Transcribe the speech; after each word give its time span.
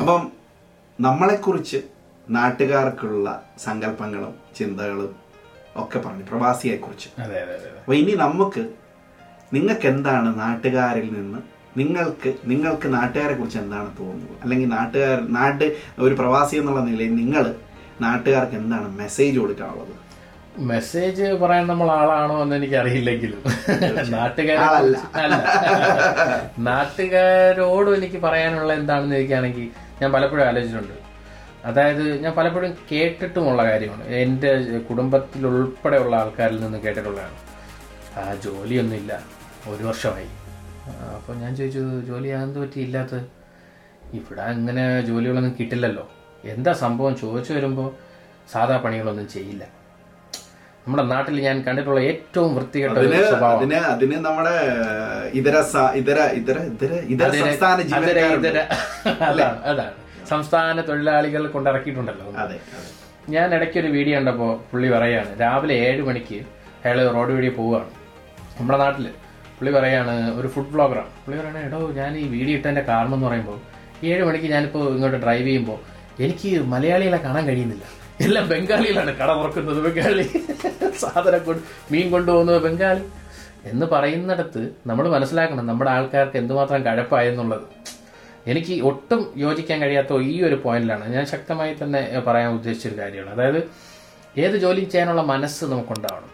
അപ്പം 0.00 0.32
നമ്മളെക്കുറിച്ച് 1.00 1.82
നാട്ടുകാർക്കുള്ള 2.30 3.42
സങ്കല്പങ്ങളും 3.58 4.34
ചിന്തകളും 4.56 5.16
ഒക്കെ 5.76 5.98
പറഞ്ഞു 5.98 6.22
പ്രവാസിയെക്കുറിച്ച്. 6.22 7.08
അപ്പൊ 7.80 7.94
ഇനി 7.94 8.12
നമുക്ക് 8.12 8.68
നിങ്ങൾക്ക് 9.52 9.86
എന്താണ് 9.86 10.40
നാട്ടുകാരിൽ 10.40 11.12
നിന്ന് 11.12 11.38
നിങ്ങൾക്ക് 11.76 12.34
നിങ്ങൾക്ക് 12.44 12.94
നാട്ടുകാരെ 12.94 13.34
കുറിച്ച് 13.34 13.58
എന്താണ് 13.58 13.90
തോന്നുന്നത്? 13.98 14.42
അല്ലെങ്കിൽ 14.42 14.68
നാട്ടുകാർ 14.68 15.32
നാട്ട് 15.32 15.76
ഒരു 15.98 16.14
പ്രവാസി 16.14 16.56
എന്നുള്ള 16.56 16.80
നിലയിൽ 16.80 17.14
നിങ്ങൾ 17.14 17.54
നാട്ടുകാർക്ക് 18.00 18.54
എന്താണ് 18.54 18.96
മെസ്സേജ് 18.96 19.38
കൊടുക്കാനുള്ളത്? 19.38 20.03
മെസ്സേജ് 20.58 21.24
പറയാൻ 21.24 21.66
നമ്മൾ 21.66 21.90
ആളാണോ 21.90 22.42
എന്ന് 22.42 22.56
എനിക്ക് 22.56 22.74
അറിയില്ലെങ്കിലും 22.74 23.42
നാട്ടുകാരല്ല 24.10 24.96
അല്ല. 25.14 25.36
നാട്ടുകാരോടും 26.58 27.96
എനിക്ക് 27.96 28.16
പറയാനുള്ള 28.16 28.72
എന്താണെന്ന് 28.72 29.14
ചോദിക്കുകയാണെങ്കിൽ 29.14 29.70
ഞാൻ 30.02 30.12
പലപ്പോഴും 30.12 30.46
ആലോചിച്ചിട്ടുണ്ട്. 30.46 30.92
അതായത് 31.64 32.24
ഞാൻ 32.24 32.34
പലപ്പോഴും 32.34 32.76
കേട്ടിട്ടുമുള്ള 32.92 33.64
കാര്യമാണ്. 33.64 34.08
എന്റെ 34.08 34.78
കുടുംബത്തിൽ 34.78 35.46
ഉൾപ്പെടെയുള്ള 35.46 36.16
ആൾക്കാരിൽ 36.16 36.60
നിന്ന് 36.60 36.78
കേട്ടിട്ടുള്ളതാണ്. 36.78 37.36
ആ 38.18 38.34
ജോലിയൊന്നുമില്ല. 38.34 39.22
ഒരു 39.68 39.84
വർഷമായി. 39.84 40.26
അപ്പോൾ 41.14 41.36
ഞാൻ 41.36 41.56
ചോദിച്ചു 41.56 41.78
ജോലി 41.78 42.28
എന്ത് 42.28 42.58
പറ്റിയില്ലാത്തത് 42.58 43.22
ഇവിടെ 44.14 44.42
അങ്ങനെ 44.42 45.00
ജോലികളൊന്നും 45.00 45.56
കിട്ടില്ലല്ലോ. 45.60 46.10
എന്താ 46.44 46.72
സംഭവം? 46.72 47.16
ചോദിച്ചു 47.16 47.52
വരുമ്പോൾ 47.52 47.94
സാധാ 48.52 48.76
പണികളൊന്നും 48.76 49.28
ചെയ്യില്ല. 49.28 49.83
നമ്മുടെ 50.86 51.02
നാട്ടിൽ 51.02 51.40
ഞാൻ 51.40 51.62
കണ്ടിട്ടുള്ള 51.62 52.00
ഏറ്റവും 52.00 52.54
വൃത്തികെട്ട 52.54 52.98
ഒരു 52.98 53.24
സ്വഭാവം. 53.26 53.58
അതിന് 53.58 53.74
അതിന് 53.74 54.12
നമ്മുടെ 54.24 54.54
ഇതര 55.34 55.60
സ- 55.62 55.92
ഇതര 55.94 56.18
ഇതര 56.32 56.58
ഇതര 56.62 56.92
ഇതര 57.04 57.26
അതിനെ- 57.26 57.46
സംസ്ഥാന 57.46 57.72
അതിനെ 57.72 57.88
ജീവനക്കാരുണ്ട്. 57.88 58.48
ഇതര- 58.48 58.66
അതാണ് 59.22 59.62
അതാണ്. 59.64 59.92
സംസ്ഥാന 60.28 60.80
തൊഴിലാളികൾ 60.80 61.46
കൊണ്ടിറക്കിയിട്ടുണ്ടല്ലോ. 61.46 62.26
അതെ 62.26 62.38
അതെ. 62.42 62.58
ഞാൻ 63.28 63.54
ഇടയ്ക്ക് 63.54 63.80
ഒരു 63.80 63.86
വീഡിയോ 63.86 64.18
കണ്ടപ്പോൾ 64.18 64.60
പുള്ളി 64.72 64.88
പറയാണ് 64.88 65.40
രാവിലെ 65.40 65.74
ഏഴ് 65.74 66.02
മണിക്ക് 66.02 66.38
അയാൾ 66.84 67.08
റോഡ് 67.08 67.32
വഴി 67.32 67.48
പോവുകയാണ്. 67.48 67.90
നമ്മുടെ 68.60 68.78
നാട്ടിൽ 68.78 69.06
പുള്ളി 69.58 69.72
പറയാണ് 69.72 70.34
ഒരു 70.40 70.48
ഫുഡ് 70.48 70.68
ബ്ലോഗറാണ് 70.68 71.06
പുള്ളി 71.26 71.40
പറയണ 71.40 71.58
എടോ 71.58 71.90
ഞാൻ 71.90 72.16
ഈ 72.16 72.28
വീഡിയോ 72.28 72.56
ഇട്ടതിന്റെ 72.56 72.80
കാരണം 72.80 73.14
എന്ന് 73.14 73.26
പറയുമ്പോൾ 73.26 73.58
ഏഴ് 74.06 74.24
മണിക്ക് 74.24 74.46
ഞാനിപ്പോൾ 74.46 74.88
ഇങ്ങോട്ട് 74.88 75.16
ഡ്രൈവ് 75.16 75.46
ചെയ്യുമ്പോൾ 75.46 75.78
എനിക്ക് 76.22 76.60
മലയാളികളെ 76.64 77.16
കാണാൻ 77.16 77.46
കഴിയുന്നില്ല. 77.46 77.84
എല്ലാം 78.20 78.48
ബംഗാളിയിലാണ് 78.48 79.16
കട 79.18 79.32
തുറക്കുന്നത് 79.32 79.82
ബംഗാളി. 79.84 80.22
സാധനം 80.98 81.44
കൊണ്ട് 81.44 81.62
മീൻ 81.92 82.10
കൊണ്ടുപോകുന്നത് 82.10 82.62
ബംഗാളി. 82.62 83.00
എന്ന് 83.64 83.86
പറയുന്നിടത്ത് 83.86 84.70
നമ്മൾ 84.86 85.08
മനസ്സിലാക്കണം 85.08 85.66
നമ്മുടെ 85.66 85.90
ആൾക്കാർക്ക് 85.90 86.36
എന്തുമാത്രം 86.36 86.86
കഴപ്പായെന്നുള്ളത്. 86.86 87.62
എനിക്ക് 88.46 88.82
ഒട്ടും 88.82 89.34
യോജിക്കാൻ 89.36 89.80
കഴിയാത്ത 89.80 90.16
ഈ 90.16 90.42
ഒരു 90.42 90.54
പോയിന്റിലാണ്. 90.54 91.12
ഞാൻ 91.14 91.26
ശക്തമായി 91.26 91.74
തന്നെ 91.82 92.22
പറയാൻ 92.26 92.52
ഉദ്ദേശിച്ചൊരു 92.52 92.98
കാര്യമാണ്. 92.98 93.30
അതായത് 93.30 93.70
ഏത് 94.38 94.56
ജോലി 94.56 94.80
ചെയ്യാനുള്ള 94.80 95.22
മനസ്സ് 95.22 95.64
നമുക്കുണ്ടാവണം. 95.64 96.30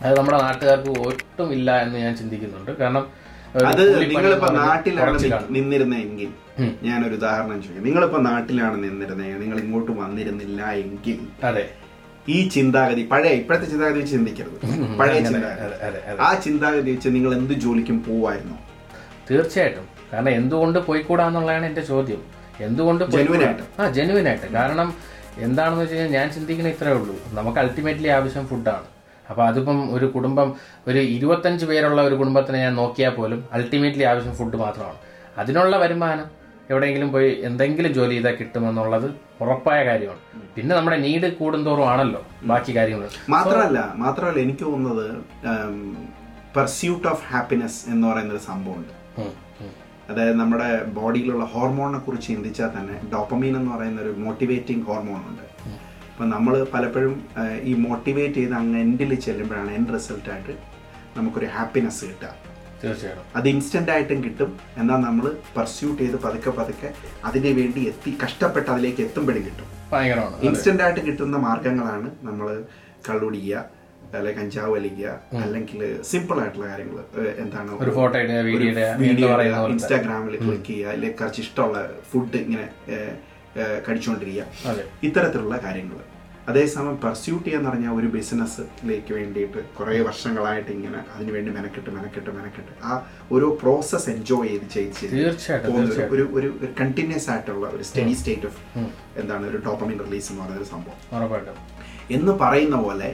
അത് 0.00 0.18
നമ്മുടെ 0.18 0.42
നാട്ടുകാർക്ക് 0.42 1.00
ഒട്ടും 1.00 1.52
ഇല്ല 1.52 1.82
എന്ന് 1.82 1.98
ഞാൻ 1.98 2.16
ചിന്തിക്കുന്നുണ്ട്. 2.16 2.70
കാരണം 2.76 3.06
അത് 3.66 4.00
നിങ്ങൾ 4.00 4.08
നിങ്ങളിപ്പോ 4.08 4.48
നാട്ടിലാണ്. 4.48 5.44
നിന്നിരുന്നെങ്കിൽ 5.50 6.45
ഞാനൊരു 6.60 7.14
ഉദാഹരണം 7.14 7.62
ചോദിക്കാം. 7.62 7.84
നിങ്ങളിപ്പോ 7.84 8.18
നാട്ടിലാണ് 8.18 8.76
നിന്നിരുന്നത് 8.84 9.42
നിങ്ങൾ 9.42 9.58
ഇങ്ങോട്ട് 9.58 9.92
വന്നിരുന്നില്ല 9.92 10.70
എങ്കിൽ 10.70 11.46
അതെ. 11.46 11.70
ഈ 12.28 12.48
ചിന്താഗതി 12.48 13.08
പഴയ 13.12 13.28
ഇപ്പോഴത്തെ 13.28 13.66
ചിന്താഗതി 13.66 13.98
വെച്ച് 13.98 14.12
ചിന്തിക്കരുത്. 14.12 14.56
പഴയ 14.98 15.20
ചിന്താഗതി. 15.20 16.16
ആ 16.20 16.34
ചിന്താഗതി 16.44 16.90
വെച്ച് 16.90 17.08
നിങ്ങൾ 17.08 17.34
എന്ത് 17.34 17.52
ജോലിക്കും 17.52 18.04
പോവായിരുന്നു? 18.04 18.56
തീർച്ചയായിട്ടും. 19.30 19.86
കാരണം 20.12 20.30
എന്തുകൊണ്ട് 20.30 20.78
പോയിക്കൂടാന്നുള്ളതാണ് 20.78 21.66
എന്റെ 21.66 21.80
ചോദ്യം. 21.80 22.22
എന്തുകൊണ്ട്. 22.60 23.04
ആ 23.80 23.90
ജെനുവിൻ 23.90 24.28
ആയിട്ട്. 24.28 24.46
കാരണം 24.52 24.94
എന്താണെന്ന് 25.38 25.82
വെച്ച് 25.82 25.96
കഴിഞ്ഞാൽ 25.96 26.20
ഞാൻ 26.20 26.30
ചിന്തിക്കുന്ന 26.32 26.70
ഇത്രേ 26.70 26.92
ഉള്ളൂ. 26.92 27.16
നമുക്ക് 27.28 27.58
അൾട്ടിമേറ്റ്ലി 27.58 28.08
ആവശ്യം 28.08 28.46
ഫുഡാണ് 28.46 28.86
അപ്പൊ 29.30 29.44
അതിപ്പം 29.44 29.94
ഒരു 29.94 30.06
കുടുംബം 30.06 30.54
ഒരു 30.88 30.98
ഇരുപത്തഞ്ച് 30.98 31.64
പേരുള്ള 31.64 32.02
ഒരു 32.02 32.14
കുടുംബത്തിനെ 32.14 32.58
ഞാൻ 32.58 32.74
നോക്കിയാൽ 32.74 33.10
പോലും 33.10 33.44
അൾട്ടിമേറ്റ്ലി 33.52 34.02
ആവശ്യം 34.02 34.34
ഫുഡ് 34.34 34.56
മാത്രമാണ്. 34.56 34.96
അതിനുള്ള 35.38 35.76
വരുമാനം 35.76 36.45
എവിടെയെങ്കിലും 36.70 37.08
പോയി 37.14 37.30
എന്തെങ്കിലും 37.48 37.92
ജോലി 37.98 38.14
ചെയ്താൽ 38.16 38.34
കിട്ടുമെന്നുള്ളത് 38.40 39.08
ഉറപ്പായ 39.42 39.80
കാര്യമാണ്. 39.88 40.22
പിന്നെ 40.56 40.72
നമ്മുടെ 40.76 40.98
നീഡ് 41.06 41.28
കൂടുന്തോറും 41.40 41.86
ആണല്ലോ 41.92 42.22
ബാക്കി 42.50 42.72
കാര്യങ്ങൾ 42.76 43.08
മാത്രമല്ല 43.34 43.78
മാത്രമല്ല 44.04 44.38
എനിക്ക് 44.46 44.64
തോന്നുന്നത് 44.70 45.06
പെർസ്യൂട്ട് 46.56 47.06
ഓഫ് 47.12 47.24
ഹാപ്പിനെസ് 47.32 47.80
എന്ന് 47.92 48.04
പറയുന്ന 48.10 48.34
ഒരു 48.36 48.44
സംഭവമുണ്ട്. 48.50 48.94
അതായത് 50.10 50.36
നമ്മുടെ 50.40 50.68
ബോഡിയിലുള്ള 50.98 51.44
ഹോർമോണിനെ 51.52 52.00
കുറിച്ച് 52.06 52.28
ചിന്തിച്ചാൽ 52.32 52.70
തന്നെ 52.76 52.96
ഡോപ്പമീൻ 53.12 53.54
എന്ന് 53.60 53.70
പറയുന്ന 53.74 54.00
ഒരു 54.06 54.12
മോട്ടിവേറ്റിംഗ് 54.24 54.84
ഹോർമോൺ 54.88 55.20
ഉണ്ട്. 55.30 55.44
അപ്പം 56.10 56.28
നമ്മൾ 56.34 56.54
പലപ്പോഴും 56.74 57.14
ഈ 57.70 57.72
മോട്ടിവേറ്റ് 57.86 58.38
ചെയ്ത് 58.40 58.54
അങ്ങ് 58.60 58.78
എൻഡിൽ 58.84 59.10
ചെല്ലുമ്പോഴാണ് 59.26 59.70
എൻഡ് 59.78 59.94
റിസൾട്ടായിട്ട് 59.94 60.54
നമുക്കൊരു 61.16 61.48
ഹാപ്പിനെസ് 61.56 62.04
കിട്ടുക. 62.10 62.32
തീർച്ചയായിട്ടും. 62.82 63.26
അത് 63.38 63.46
ഇൻസ്റ്റന്റ് 63.52 63.92
ആയിട്ടും 63.94 64.18
കിട്ടും. 64.26 64.50
എന്നാൽ 64.80 64.98
നമ്മൾ 65.06 65.26
പെർസ്യൂട്ട് 65.56 66.00
ചെയ്ത് 66.02 66.18
പതുക്കെ 66.26 66.52
പതുക്കെ 66.58 66.90
അതിനു 67.28 67.52
വേണ്ടി 67.60 67.82
എത്തി 67.92 68.10
കഷ്ടപ്പെട്ട് 68.24 68.68
അതിലേക്ക് 68.74 69.02
എത്തുമ്പോഴും 69.06 69.42
കിട്ടും. 69.48 69.68
ഭയങ്കരമാണ്. 69.92 70.36
ഇൻസ്റ്റന്റ് 70.48 70.84
ആയിട്ട് 70.86 71.02
കിട്ടുന്ന 71.08 71.38
മാർഗങ്ങളാണ് 71.48 72.10
നമ്മൾ 72.28 72.48
കള്ളുടിക്കുക 73.08 73.64
അല്ലെങ്കിൽ 74.16 74.40
കഞ്ചാവ് 74.40 74.72
വലിക്കുക 74.76 75.12
അല്ലെങ്കിൽ 75.44 75.80
സിമ്പിൾ 76.10 76.36
ആയിട്ടുള്ള 76.42 76.66
കാര്യങ്ങൾ 76.72 76.98
എന്താണ്? 77.44 77.70
ഒരു 77.84 77.92
ഫോട്ടോ 77.96 78.18
വീഡിയോ 78.50 79.28
ഇൻസ്റ്റാഗ്രാമിൽ 79.72 80.36
ക്ലിക്ക് 80.44 80.68
ചെയ്യുക 80.68 80.92
അല്ലെങ്കിൽ 80.94 81.18
കുറച്ച് 81.22 81.40
ഇഷ്ടമുള്ള 81.44 81.80
ഫുഡ് 82.10 82.40
ഇങ്ങനെ 82.44 82.66
കഴിച്ചുകൊണ്ടിരിക്കുക 83.86 84.44
ഇത്തരത്തിലുള്ള 85.08 85.56
കാര്യങ്ങൾ 85.64 85.98
അതേസമയം 86.46 86.96
പെർസ്യൂട്ട് 87.00 87.44
ചെയ്യാന്ന് 87.44 87.68
പറഞ്ഞാൽ 87.68 87.94
ഒരു 87.94 88.08
ബിസിനസ്സിലേക്ക് 88.08 89.12
വേണ്ടിയിട്ട് 89.14 89.60
കുറേ 89.78 89.94
വർഷങ്ങളായിട്ട് 90.00 90.70
ഇങ്ങനെ 90.70 91.00
അതിന് 91.14 91.32
വേണ്ടി 91.32 91.50
മെനക്കെട്ട് 91.50 91.90
മെനക്കെട്ട് 91.90 92.30
മെനക്കെട്ട്. 92.30 92.72
ആ 92.84 92.92
ഓരോ 93.32 93.48
പ്രോസസ് 93.62 94.08
എൻജോയ് 94.10 94.50
ചെയ്ത് 94.50 94.66
ചെയ്ത് 94.74 95.16
പോകുന്ന 95.66 95.80
ഒരു- 96.14 96.30
ഒരു 96.38 96.48
കണ്ടിന്യൂസ് 96.80 97.28
ആയിട്ടുള്ള 97.30 97.66
ഒരു 97.68 97.82
സ്റ്റഡി 97.82 98.14
സ്റ്റേറ്റ് 98.14 98.46
ഓഫ് 98.46 98.60
എന്താണ് 99.16 99.46
ഒരു 99.46 99.60
ടോപ്പമിൻ 99.66 99.98
റിലീസ് 100.00 100.30
എന്ന് 100.30 100.42
പറയുന്ന 100.42 100.62
ഒരു 100.62 100.70
സംഭവം. 100.70 100.98
എന്ന് 102.10 102.32
പറയുന്ന 102.36 102.76
പോലെ 102.82 103.08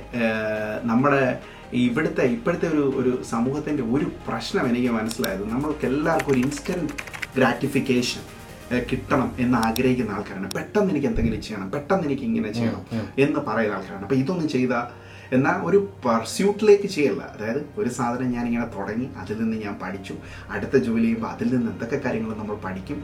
നമ്മുടെ 0.84 1.22
ഇവിടുത്തെ 1.78 2.22
ഇപ്പോഴത്തെ 2.28 2.68
ഒരു 2.68 2.84
ഒരു 2.96 3.22
സമൂഹത്തിന്റെ 3.24 3.82
ഒരു 3.92 4.06
പ്രശ്നം 4.28 4.68
എനിക്ക് 4.68 4.92
മനസ്സിലായത് 4.92 5.44
നമ്മൾക്ക് 5.48 5.86
എല്ലാവർക്കും 5.86 6.32
ഒരു 6.32 6.40
ഇൻസ്റ്റന്റ് 6.40 6.92
ഗ്രാറ്റിഫിക്കേഷൻ 7.36 8.22
കിട്ടണം 8.90 9.28
എന്ന് 9.44 9.58
ആഗ്രഹിക്കുന്ന 9.66 10.16
ആൾക്കാരാണ്. 10.16 10.50
പെട്ടെന്ന് 10.56 10.90
എനിക്ക് 10.94 11.08
എന്തെങ്കിലും 11.12 11.40
ചെയ്യണം 11.46 11.68
പെട്ടെന്ന് 11.76 12.06
എനിക്ക് 12.08 12.26
ഇങ്ങനെ 12.30 12.50
ചെയ്യണം 12.58 12.82
എന്ന് 13.24 13.40
പറയുന്ന 13.48 13.76
ആൾക്കാരാണ്. 13.78 14.04
അപ്പൊ 14.08 14.18
ഇതൊന്നും 14.24 14.50
ചെയ്ത 14.56 14.74
എന്നാൽ 15.36 15.58
ഒരു 15.68 15.78
പർസ്യൂട്ടിലേക്ക് 16.04 16.88
ചെയ്യല്ല. 16.94 17.22
അതായത് 17.34 17.60
ഒരു 17.80 17.90
സാധനം 17.98 18.28
ഞാൻ 18.36 18.44
ഇങ്ങനെ 18.48 18.66
തുടങ്ങി 18.74 19.06
അതിൽ 19.20 19.36
നിന്ന് 19.42 19.58
ഞാൻ 19.64 19.74
പഠിച്ചു. 19.82 20.14
അടുത്ത 20.54 20.74
ജോലി 20.86 21.04
ചെയ്യുമ്പോൾ 21.04 21.30
അതിൽ 21.34 21.48
നിന്ന് 21.54 21.70
എന്തൊക്കെ 21.74 21.98
കാര്യങ്ങൾ 22.06 22.30
നമ്മൾ 22.40 22.56
പഠിക്കും? 22.64 22.98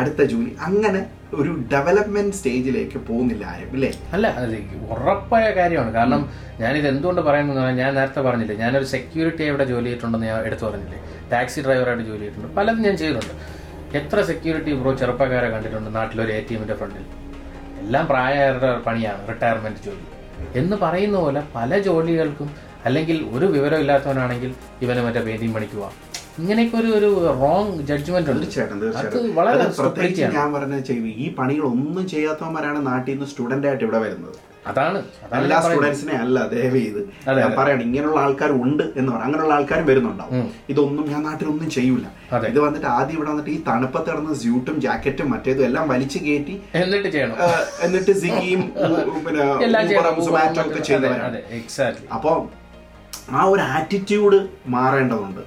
അടുത്ത 0.00 0.20
ജോലി 0.32 0.52
അങ്ങനെ 0.66 1.00
ഒരു 1.38 1.52
ഡെവലപ്മെന്റ് 1.74 2.36
സ്റ്റേജിലേക്ക് 2.38 2.98
പോകുന്നില്ല 3.08 3.44
ആരും 3.52 3.74
ഇല്ലേ? 3.76 3.90
അല്ല 4.16 4.26
അതെ 4.42 4.60
ഉറപ്പായ 4.94 5.44
കാര്യമാണ്. 5.58 5.92
കാരണം 5.98 6.22
ഞാനിത് 6.62 6.88
എന്തുകൊണ്ട് 6.92 7.22
പറയുന്നത് 7.28 7.60
ഞാൻ 7.82 7.90
നേരത്തെ 7.98 8.22
പറഞ്ഞില്ലേ 8.28 8.56
ഞാനൊരു 8.64 8.88
സെക്യൂരിറ്റി 8.94 9.44
എവിടെ 9.50 9.66
ജോലി 9.72 9.88
ചെയ്തിട്ടുണ്ടെന്ന് 9.90 10.30
ഞാൻ 10.30 10.40
എടുത്തു 10.50 10.66
പറഞ്ഞില്ലേ. 10.68 11.00
ടാക്സി 11.34 11.60
ഡ്രൈവറായിട്ട് 11.66 12.06
ജോലി 12.10 12.24
ചെയ്തിട്ടുണ്ട്. 12.24 12.50
പലതും 12.60 12.82
ഞാൻ 12.88 12.96
ചെയ്തിട്ടുണ്ട്. 13.02 13.34
എത്ര 13.98 14.18
സെക്യൂരിറ്റി 14.30 14.72
ബ്രോ 14.80 14.92
ചെറുപ്പക്കാരെ 15.00 15.48
കണ്ടിട്ടുണ്ട് 15.54 15.90
നാട്ടിലൊരു 15.98 16.32
എ 16.36 16.40
ടി 16.48 16.54
എമ്മിന്റെ 16.56 16.76
ഫ്രണ്ടിൽ? 16.80 17.04
എല്ലാം 17.82 18.04
പ്രായമായവരുടെ 18.10 18.70
പണിയാണ് 18.86 19.20
റിട്ടയർമെന്റ് 19.30 19.82
ജോലി. 19.86 20.04
എന്ന് 20.60 20.76
പറയുന്ന 20.84 21.16
പോലെ 21.24 21.40
പല 21.56 21.78
ജോലികൾക്കും 21.86 22.48
അല്ലെങ്കിൽ 22.86 23.18
ഒരു 23.34 23.46
വിവരം 23.54 23.78
ഇല്ലാത്തവനാണെങ്കിൽ 23.84 24.50
ഇവന് 24.84 25.00
മറ്റേ 25.06 25.22
വേദിയും 25.28 25.54
പണിക്കുക 25.56 25.84
ഇങ്ങനെയൊക്കെ 26.40 26.76
ഒരു 26.80 26.90
ഒരു 26.98 27.08
റോങ് 27.42 27.76
ജഡ്ജ്മെന്റ് 27.90 28.30
ഉണ്ട്. 28.32 28.42
തീർച്ചയായിട്ടും. 28.82 29.22
ഞാൻ 30.38 30.48
പറഞ്ഞ 30.56 30.74
ഈ 31.24 31.28
പണികൾ 31.38 31.64
ഒന്നും 31.74 32.04
ചെയ്യാത്തവന്മാരാണ് 32.12 32.80
നാട്ടിൽ 32.90 33.12
നിന്ന് 33.14 33.28
സ്റ്റുഡന്റ് 33.32 33.68
ആയിട്ട് 33.70 33.84
ഇവിടെ 33.86 34.00
വരുന്നത്. 34.04 34.36
അതാണ് 34.70 34.98
എല്ലാ. 35.38 35.58
സ്റ്റുഡൻസിനെ 35.64 36.14
അല്ല 36.24 36.38
ദയവ് 36.52 36.80
ചെയ്ത്. 36.82 37.00
ഞാൻ 37.40 37.50
പറയണം 37.58 37.84
ഇങ്ങനെയുള്ള 37.88 38.20
ആൾക്കാർ 38.20 38.50
ഉണ്ട് 38.64 38.84
എന്ന് 38.98 39.10
പറയാം 39.12 39.26
അങ്ങനെയുള്ള 39.26 39.54
ആൾക്കാരും 39.54 39.86
വരുന്നുണ്ടാവും. 39.90 40.42
ഇതൊന്നും 40.72 41.06
ഞാൻ 41.12 41.22
നാട്ടിലൊന്നും 41.28 41.70
ചെയ്യൂല. 41.76 42.06
ഇത് 42.50 42.58
വന്നിട്ട് 42.66 42.88
ആദ്യം 42.96 43.16
ഇവിടെ 43.18 43.30
വന്നിട്ട് 43.32 43.50
ഈ 43.50 43.58
തണുപ്പത്ത് 43.68 44.08
കിടന്ന് 44.10 44.36
സ്യൂട്ടും 44.42 44.76
ജാക്കറ്റും 44.80 45.28
മറ്റേതും 45.34 45.64
എല്ലാം 45.64 45.86
വലിച്ചു 45.88 46.18
കയറ്റി 46.18 46.56
എന്നിട്ട് 46.82 47.08
ചെയ്യണം. 47.08 47.36
എന്നിട്ട് 47.86 48.14
സിഗിയും 48.22 48.62
പിന്നെ 49.26 49.44
സൊമാറ്റോ 50.28 50.62
ഒക്കെ 50.62 50.80
അപ്പൊ 52.16 52.32
ആ 53.30 53.44
ഒരു 53.44 53.60
ആറ്റിറ്റ്യൂഡ് 53.60 54.48
മാറേണ്ടതുണ്ട്. 54.66 55.40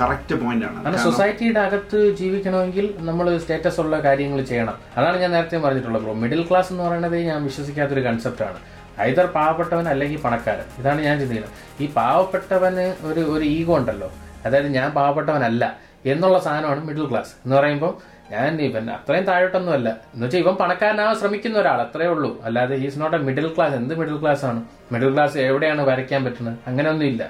കറക്റ്റ് 0.00 0.34
പോയിന്റ് 0.34 0.66
ആണ്. 0.66 0.98
സൊസൈറ്റിയുടെ 0.98 1.60
അകത്ത് 1.60 2.16
ജീവിക്കണമെങ്കിൽ 2.16 2.94
നമ്മൾ 2.98 3.38
സ്റ്റേറ്റസ് 3.38 3.80
ഉള്ള 3.80 4.00
കാര്യങ്ങൾ 4.00 4.42
ചെയ്യണം. 4.42 4.74
അതാണ് 4.96 5.16
ഞാൻ 5.20 5.30
നേരത്തെ 5.30 5.56
പറഞ്ഞിട്ടുള്ളത് 5.56 6.02
ബ്രോ 6.02 6.12
മിഡിൽ 6.12 6.46
ക്ലാസ് 6.50 6.72
എന്ന് 6.72 6.84
പറയുന്നത് 6.84 7.16
ഞാൻ 7.16 7.44
വിശ്വസിക്കാത്ത 7.44 7.92
ഒരു 7.92 8.00
കൺസെപ്റ്റ് 8.00 8.42
ആണ്. 8.42 8.58
ഐതർ 9.00 9.26
പാവപ്പെട്ടവൻ 9.26 9.88
അല്ലെങ്കിൽ 9.88 10.20
പണക്കാരൻ. 10.20 10.64
ഇതാണ് 10.78 11.00
ഞാൻ 11.00 11.18
ചിന്തിക്കുന്നത്. 11.18 11.82
ഈ 11.82 11.88
പാവപ്പെട്ടവന് 11.92 13.06
ഒരു 13.06 13.20
ഒരു 13.20 13.44
ഈഗോ 13.44 13.76
ഉണ്ടല്ലോ. 13.76 14.12
അതായത് 14.46 14.66
ഞാൻ 14.66 14.90
പാവപ്പെട്ടവനല്ല 14.90 15.76
എന്നുള്ള 16.06 16.38
സാധനമാണ് 16.38 16.84
മിഡിൽ 16.84 17.10
ക്ലാസ് 17.10 17.30
എന്ന് 17.44 17.56
പറയുമ്പോൾ 17.56 18.09
ഞാൻ 18.30 18.60
ഇവൻ 18.62 18.90
അത്രയും 18.90 19.24
താഴോട്ടൊന്നും 19.24 19.72
അല്ല 19.72 19.88
എന്ന് 20.14 20.24
വെച്ചാൽ 20.26 20.38
ഇവൻ 20.38 20.54
പണക്കാരനാവാൻ 20.54 21.14
ശ്രമിക്കുന്ന 21.14 21.58
ഒരാൾ 21.58 21.80
അത്രേ 21.80 22.06
ഉള്ളൂ. 22.06 22.40
അല്ലാതെ 22.44 22.74
is 22.76 23.00
not 23.00 23.16
a 23.16 23.20
middle 23.20 23.54
class 23.56 23.74
എന്ത് 23.74 23.94
മിഡിൽ 23.94 24.20
ക്ലാസ് 24.20 24.44
ആണ്? 24.44 24.60
മിഡിൽ 24.92 25.14
ക്ലാസ് 25.14 25.38
എവിടെയാണ് 25.38 25.82
വരയ്ക്കാൻ 25.86 26.24
പറ്റുന്നത്? 26.24 26.58
അങ്ങനെയൊന്നും 26.66 27.06
ഇല്ല. 27.06 27.22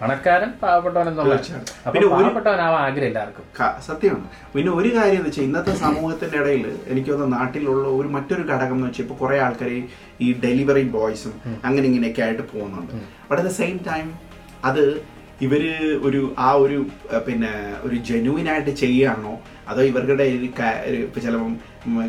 പണക്കാരൻ 0.00 0.50
പാവപ്പെട്ടവൻ 0.62 1.08
എന്നുള്ള 1.08 1.36
പാവപ്പെട്ടവനാവാൻ 2.10 2.80
ആഗ്രഹമില്ല 2.82 3.18
ആർക്കും 3.18 3.46
ക- 3.60 3.80
സത്യമാണ്. 3.80 4.26
പിന്നെ 4.54 4.70
ഒരു 4.70 4.88
കാര്യം 4.88 5.16
എന്ന് 5.16 5.28
വെച്ചാൽ 5.28 5.42
ഇന്നത്തെ 5.42 5.72
സമൂഹത്തിന്റെ 5.76 6.38
ഇടയിൽ 6.38 6.66
എനിക്ക് 6.88 7.10
തോന്നുന്നു 7.10 7.36
നാട്ടിലുള്ള 7.36 7.88
ഒരു 7.96 8.08
മറ്റൊരു 8.08 8.42
ഘടകം 8.42 8.72
എന്ന് 8.72 8.86
വെച്ചാൽ 8.86 9.02
ഇപ്പൊ 9.02 9.14
കുറെ 9.14 9.38
ആൾക്കാർ 9.40 9.70
ഈ 10.20 10.32
ഡെലിവറി 10.44 10.82
ബോയ്സും 10.88 11.34
അങ്ങനെ 11.64 11.86
ഇങ്ങനെയൊക്കെ 11.86 12.22
ആയിട്ട് 12.22 12.42
പോകുന്നുണ്ട്. 12.52 12.92
But 13.28 13.40
at 13.40 13.50
the 13.50 13.54
same 13.54 13.80
time 13.88 14.06
അത് 14.64 14.82
ഇവർ 15.40 15.62
ഒരു 16.02 16.20
ആ 16.38 16.52
ഒരു 16.62 16.78
പിന്നെ 17.26 17.52
ഒരു 17.82 17.96
ആയിട്ട് 18.48 18.70
ചെയ്യുകയാണോ 18.74 19.34
അതോ 19.70 19.82
ഇവരുടെ 19.90 20.24
ഇപ്പൊ 21.04 21.20
ചിലപ്പം 21.20 21.54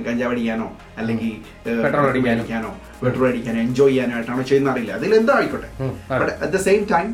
കഞ്ചാവടിക്കാനോ 0.07 0.67
അല്ലെങ്കിൽ 0.97 1.31
പെട്രോൾ 1.85 2.06
അടിക്കാനോ. 2.09 2.71
പെട്രോൾ 3.03 3.27
അടിക്കാനോ 3.29 3.59
എൻജോയ് 3.61 3.91
ചെയ്യാനോ 3.91 4.15
ആയിട്ടാണോ 4.15 4.44
ചെയ്യുന്ന 4.51 4.71
അറിയില്ല. 4.71 4.94
അതിൽ 4.94 5.15
എന്താ 5.15 5.33
ആയിക്കോട്ടെ. 5.39 5.69
But 6.11 6.31
at 6.33 6.53
the 6.53 6.61
same 6.67 6.88
time 6.94 7.09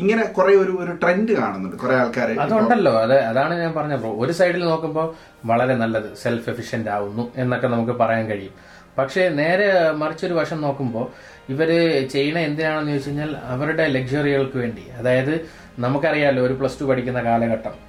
ഇങ്ങനെ 0.00 0.22
കുറെ 0.36 0.54
ഒരു 0.54 0.72
ഒരു 0.84 0.92
ട്രെൻഡ് 1.02 1.32
കാണുന്നുണ്ട് 1.32 1.76
കുറെ 1.76 1.94
ആൾക്കാർ 1.96 2.30
അതുണ്ടല്ലോ. 2.40 2.92
അതെ 3.02 3.18
അതാണ് 3.20 3.54
ഞാൻ 3.60 3.72
പറഞ്ഞ 3.74 3.94
ബ്രോ 3.96 4.10
ഒരു 4.24 4.32
സൈഡിൽ 4.32 4.64
നോക്കുമ്പോൾ 4.64 5.06
വളരെ 5.50 5.74
നല്ലത് 5.74 6.08
സെൽഫ് 6.22 6.50
എഫിഷ്യന്റ് 6.50 6.90
ആവുന്നു 6.90 7.32
എന്നൊക്കെ 7.36 7.66
നമുക്ക് 7.66 7.92
പറയാൻ 7.92 8.26
കഴിയും. 8.26 8.54
പക്ഷേ 8.98 9.28
നേരെ 9.28 9.68
മറിച്ചൊരു 9.92 10.34
വശം 10.34 10.60
നോക്കുമ്പോൾ 10.60 11.06
ഇവർ 11.52 11.70
ചെയ്യണ 12.12 12.38
എന്തിനാണെന്ന് 12.38 12.90
ചോദിച്ചു 12.90 13.10
കഴിഞ്ഞാൽ 13.10 13.36
അവരുടെ 13.54 13.86
ലക്ഷറികൾക്ക് 13.86 14.58
വേണ്ടി. 14.58 14.84
അതായത് 14.98 15.34
നമുക്കറിയാലോ 15.78 16.42
ഒരു 16.46 16.54
പ്ലസ് 16.54 16.80
ടു 16.80 16.84
പഠിക്കുന്ന 16.84 17.20
കാലഘട്ടം. 17.22 17.87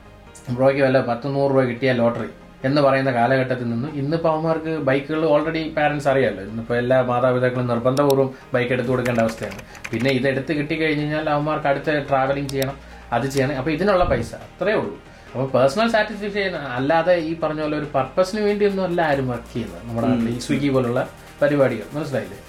ബ്രോയ്ക്ക് 0.57 0.81
വല്ല 0.86 1.00
പത്ത് 1.09 1.27
നൂറ് 1.36 1.51
രൂപ 1.56 1.63
കിട്ടിയ 1.71 1.94
ലോട്ടറി 2.01 2.30
എന്ന് 2.68 2.81
പറയുന്ന 2.86 3.12
കാലഘട്ടത്തിൽ 3.18 3.68
നിന്ന് 3.74 3.89
ഇന്നിപ്പോൾ 4.00 4.30
അവന്മാർക്ക് 4.31 4.71
ബൈക്കുകൾ 4.88 5.21
ഓൾറെഡി 5.33 5.62
പാരൻസ് 5.75 6.07
അറിയാമല്ലോ 6.12 6.44
ഇന്നിപ്പോൾ 6.50 6.75
എല്ലാ 6.83 6.97
മാതാപിതാക്കളും 7.09 7.68
നിർബന്ധപൂർവം 7.74 8.30
ബൈക്ക് 8.53 8.74
എടുത്തു 8.75 8.91
കൊടുക്കേണ്ട 8.94 9.19
അവസ്ഥയാണ്. 9.25 9.62
പിന്നെ 9.91 10.09
ഇതെടുത്ത് 10.18 10.51
കിട്ടിക്കഴിഞ്ഞ് 10.59 11.03
കഴിഞ്ഞാൽ 11.03 11.30
അവന്മാർക്ക് 11.36 11.69
അടുത്ത് 11.71 11.94
ട്രാവലിംഗ് 12.09 12.51
ചെയ്യണം 12.56 12.75
അത് 13.18 13.25
ചെയ്യണം. 13.36 13.56
അപ്പോൾ 13.59 13.74
ഇതിനുള്ള 13.75 14.03
പൈസ 14.12 14.31
അത്രേ 14.47 14.74
ഉള്ളൂ. 14.81 14.95
അപ്പോൾ 15.31 15.47
പേഴ്സണൽ 15.56 15.89
സാറ്റിസ്ഫാക്ഷൻ 15.95 16.56
അല്ലാതെ 16.77 17.15
ഈ 17.30 17.31
പറഞ്ഞ 17.44 17.62
പോലെ 17.65 17.77
ഒരു 17.81 17.88
പർപ്പസിന് 17.95 18.42
വേണ്ടിയൊന്നും 18.47 18.83
അല്ല 18.89 19.00
ആരും 19.12 19.27
വർക്ക് 19.33 19.50
ചെയ്യുന്നത്. 19.53 19.81
നമ്മുടെ 19.88 20.07
നാട്ടിൽ 20.12 20.30
ഈ 20.35 20.39
സ്വിഗ്ഗി 20.47 20.69
പോലുള്ള 20.75 21.01
പരിപാടികൾ. 21.42 21.88
മനസ്സിലായില്ലേ? 21.97 22.39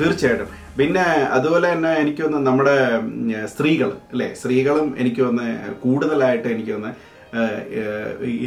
തീർച്ചയായിട്ടും. 0.00 0.50
പിന്നെ 0.78 1.06
അതുപോലെ 1.36 1.66
തന്നെ 1.72 1.90
എനിക്ക് 2.02 2.22
തോന്നുന്നു 2.22 2.48
നമ്മുടെ 2.50 2.76
സ്ത്രീകൾ 3.52 3.90
അല്ലേ? 4.12 4.28
സ്ത്രീകളും 4.40 4.88
എനിക്ക് 5.02 5.20
തോന്നുന്നു 5.26 5.74
കൂടുതലായിട്ട് 5.84 6.48
എനിക്ക് 6.54 6.72
തോന്നുന്നു 6.74 7.12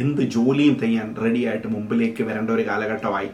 എന്ത് 0.02 0.22
ജോലിയും 0.34 0.74
ചെയ്യാൻ 0.82 1.08
റെഡി 1.24 1.42
ആയിട്ട് 1.48 1.68
മുമ്പിലേക്ക് 1.74 2.22
വരേണ്ട 2.28 2.50
ഒരു 2.56 2.64
കാലഘട്ടമായി. 2.68 3.28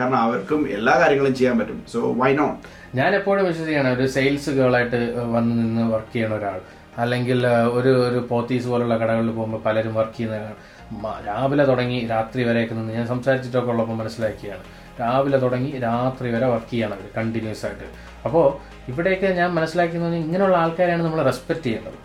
കാരണം 0.00 0.18
അവർക്കും 0.26 0.60
എല്ലാ 0.76 0.94
കാര്യങ്ങളും 1.02 1.34
ചെയ്യാൻ 1.40 1.56
പറ്റും. 1.60 1.78
സോ 1.92 2.00
വൈ 2.22 2.30
നോട്ട് 2.40 2.58
ഞാൻ 2.98 3.10
എപ്പോഴും 3.20 3.44
വിശ്വസിക്കുകയാണ് 3.48 3.90
ഒരു 3.96 4.06
സെയിൽസ് 4.16 4.50
ഗേളായിട്ട് 4.58 5.00
വന്ന് 5.36 5.54
നിന്ന് 5.62 5.84
വർക്ക് 5.94 6.12
ചെയ്യുന്ന 6.12 6.34
ഒരാൾ. 6.40 6.60
അല്ലെങ്കിൽ 7.02 7.40
ഒരു 7.78 7.92
ഒരു 8.08 8.20
പോത്തീസ് 8.30 8.66
പോലുള്ള 8.72 8.94
കടകളിൽ 9.02 9.30
പോകുമ്പോൾ 9.38 9.60
പലരും 9.66 9.94
വർക്ക് 10.00 10.16
ചെയ്യുന്ന 10.16 10.38
രാവിലെ 11.28 11.64
തുടങ്ങി 11.70 11.98
രാത്രി 12.14 12.42
വരെയൊക്കെ 12.48 12.74
നിന്ന് 12.78 12.92
ഞാൻ 12.98 13.06
സംസാരിച്ചിട്ടൊക്കെ 13.12 13.70
ഉള്ളപ്പോൾ 13.74 13.96
മനസ്സിലാക്കിയാണ് 14.00 14.64
രാവിലെ 15.00 15.38
തുടങ്ങി 15.44 15.70
രാത്രി 15.88 16.28
വരെ 16.34 16.46
വർക്ക് 16.54 16.70
ചെയ്യണം 16.70 16.96
അവർ 16.96 17.06
കണ്ടിന്യൂസ് 17.18 17.64
ആയിട്ട്. 17.66 17.86
അപ്പോൾ 18.26 18.44
ഇവിടെയൊക്കെ 18.90 19.28
ഞാൻ 19.40 19.50
മനസ്സിലാക്കുന്നത് 19.58 20.16
ഇങ്ങനെയുള്ള 20.24 20.56
ആൾക്കാരെയാണ് 20.56 21.02
നമ്മൾ 21.06 21.22
റെസ്പെക്ട് 21.30 21.64
ചെയ്യേണ്ടത്. 21.68 21.98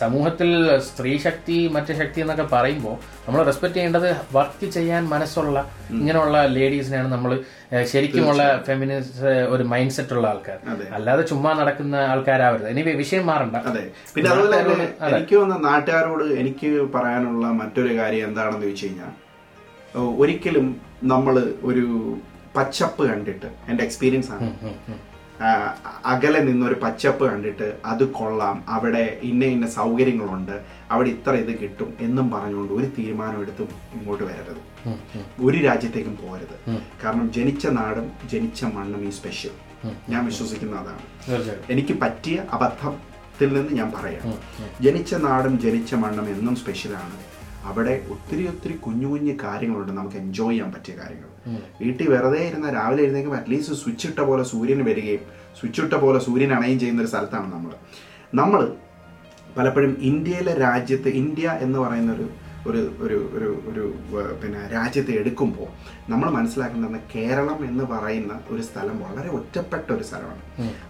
സമൂഹത്തിൽ 0.00 0.48
സ്ത്രീ 0.88 1.12
ശക്തി 1.24 1.56
മറ്റു 1.76 1.92
ശക്തി 2.00 2.18
എന്നൊക്കെ 2.24 2.46
പറയുമ്പോൾ 2.54 2.94
നമ്മൾ 3.26 3.40
റെസ്പെക്ട് 3.48 3.76
ചെയ്യേണ്ടത് 3.76 4.08
വർക്ക് 4.36 4.66
ചെയ്യാൻ 4.76 5.02
മനസ്സുള്ള 5.12 5.58
ഇങ്ങനെയുള്ള 5.98 6.38
ലേഡീസിനെയാണ് 6.56 7.10
നമ്മൾ 7.14 7.32
ശരിക്കുമുള്ള 7.92 8.42
ഫെമിനിസ്റ്റ് 8.66 9.32
ഒരു 9.54 9.64
മൈൻഡ് 9.72 9.94
സെറ്റ് 9.96 10.14
ഉള്ള 10.18 10.26
ആൾക്കാർ 10.32 10.58
അല്ലാതെ 10.98 11.22
ചുമ്മാ 11.30 11.52
നടക്കുന്ന 11.60 11.96
ആൾക്കാരാവരുത്. 12.12 12.68
ഇനി 12.74 12.82
വിഷയം 13.02 13.26
മാറണ്ട. 13.30 13.56
അതെ. 13.70 13.84
പിന്നെ 14.14 14.30
അതുപോലെ 14.34 14.56
തന്നെ 14.60 14.86
എനിക്ക് 15.10 15.36
വന്ന 15.42 15.56
നാട്ടുകാരോട് 15.68 16.24
എനിക്ക് 16.42 16.70
പറയാനുള്ള 16.96 17.46
മറ്റൊരു 17.62 17.94
കാര്യം 18.00 18.26
എന്താണെന്ന് 18.30 18.62
ചോദിച്ചു 18.66 18.86
കഴിഞ്ഞാൽ 18.86 19.12
ഒരിക്കലും 20.22 20.66
നമ്മൾ 21.14 21.34
ഒരു 21.70 21.84
പച്ചപ്പ് 22.56 23.02
കണ്ടിട്ട് 23.10 23.48
എന്റെ 23.70 23.82
എക്സ്പീരിയൻസ് 23.86 24.30
ആണ്. 24.34 24.46
അകലെ 26.06 26.40
നിന്നൊരു 26.40 26.74
പച്ചപ്പ് 26.74 27.24
കണ്ടിട്ട് 27.30 27.78
അത് 27.84 28.04
കൊള്ളാം 28.08 28.64
അവിടെ 28.68 29.20
ഇന്ന 29.22 29.44
ഇന്ന 29.44 29.66
സൗകര്യങ്ങളുണ്ട് 29.66 30.64
അവിടെ 30.90 31.08
ഇത്ര 31.08 31.30
ഇത് 31.30 31.52
കിട്ടും 31.60 31.90
എന്നും 32.00 32.30
പറഞ്ഞുകൊണ്ട് 32.30 32.72
ഒരു 32.72 32.86
തീരുമാനം 32.98 33.40
എടുത്തും 33.40 33.68
ഇങ്ങോട്ട് 33.94 34.24
വരരുത്. 34.24 34.62
ഒരു 35.40 35.58
രാജ്യത്തേക്കും 35.58 36.16
പോരുത് 36.22 36.56
കാരണം 37.04 37.32
ജനിച്ച 37.32 37.66
നാടും 37.66 38.12
ജനിച്ച 38.32 38.64
മണ്ണും 38.64 39.04
ഈ 39.08 39.10
സ്പെഷ്യൽ 39.10 39.54
ഞാൻ 40.08 40.24
വിശ്വസിക്കുന്ന 40.26 40.76
അതാണ്. 40.76 41.04
എനിക്ക് 41.70 41.94
പറ്റിയ 42.02 42.36
അബദ്ധത്തിൽ 42.52 43.48
നിന്ന് 43.56 43.72
ഞാൻ 43.72 43.92
പറയാം. 43.92 44.34
ജനിച്ച 44.80 45.14
നാടും 45.14 45.60
ജനിച്ച 45.60 45.94
മണ്ണും 45.94 46.28
എന്നും 46.28 46.56
സ്പെഷ്യലാണ് 46.56 47.16
അവിടെ 47.64 47.94
ഒത്തിരി 48.10 48.48
ഒത്തിരി 48.48 48.72
കുഞ്ഞു 48.72 49.06
കുഞ്ഞു 49.06 49.34
കാര്യങ്ങളുണ്ട്. 49.44 49.92
നമുക്ക് 49.92 50.16
എൻജോയ് 50.16 50.50
ചെയ്യാൻ 50.50 50.72
പറ്റിയ 50.72 50.94
കാര്യങ്ങൾ. 50.96 51.25
വീട്ടിൽ 51.80 52.06
വെറുതെ 52.08 52.40
ഇരുന്ന 52.48 52.70
രാവിലെ 52.70 53.02
എഴുന്നേക്കുമ്പോൾ 53.02 53.38
അറ്റ്ലീസ്റ്റ് 53.38 53.76
സ്വിച്ച് 53.76 54.06
ഇട്ട 54.08 54.20
പോലെ 54.20 54.44
സൂര്യൻ 54.44 54.80
വരികയും 54.84 55.22
സ്വിച്ച് 55.60 55.80
ഇട്ട 55.82 55.94
പോലെ 55.96 56.18
സൂര്യൻ 56.18 56.50
അണയും 56.52 56.78
ചെയ്യുന്ന 56.78 57.00
ഒരു 57.00 57.08
സ്ഥലത്താണ് 57.08 57.48
നമ്മൾ 57.52 57.72
നമ്മൾ 58.32 58.62
പലപ്പോഴും 59.56 59.92
ഇന്ത്യയിലെ 60.02 60.54
രാജ്യത്ത് 60.58 61.10
ഇന്ത്യ 61.16 61.52
എന്ന് 61.60 61.78
പറയുന്ന 61.78 62.12
ഒരു 62.12 62.26
ഒരു 62.66 62.80
ഒരു 63.02 63.18
ഒരു 63.30 63.48
ഒരു 63.68 63.82
പിന്നെ 64.40 64.60
രാജ്യത്തെ 64.68 65.12
എടുക്കുമ്പോൾ 65.12 65.68
നമ്മൾ 66.08 66.28
മനസ്സിലാക്കേണ്ടത് 66.30 67.00
കേരളം 67.14 67.58
എന്ന് 67.64 67.84
പറയുന്ന 67.84 68.32
ഒരു 68.50 68.62
സ്ഥലം 68.62 68.96
വളരെ 68.98 69.28
ഒറ്റപ്പെട്ട 69.28 69.88
ഒരു 69.90 70.04
സ്ഥലമാണ്. 70.04 70.42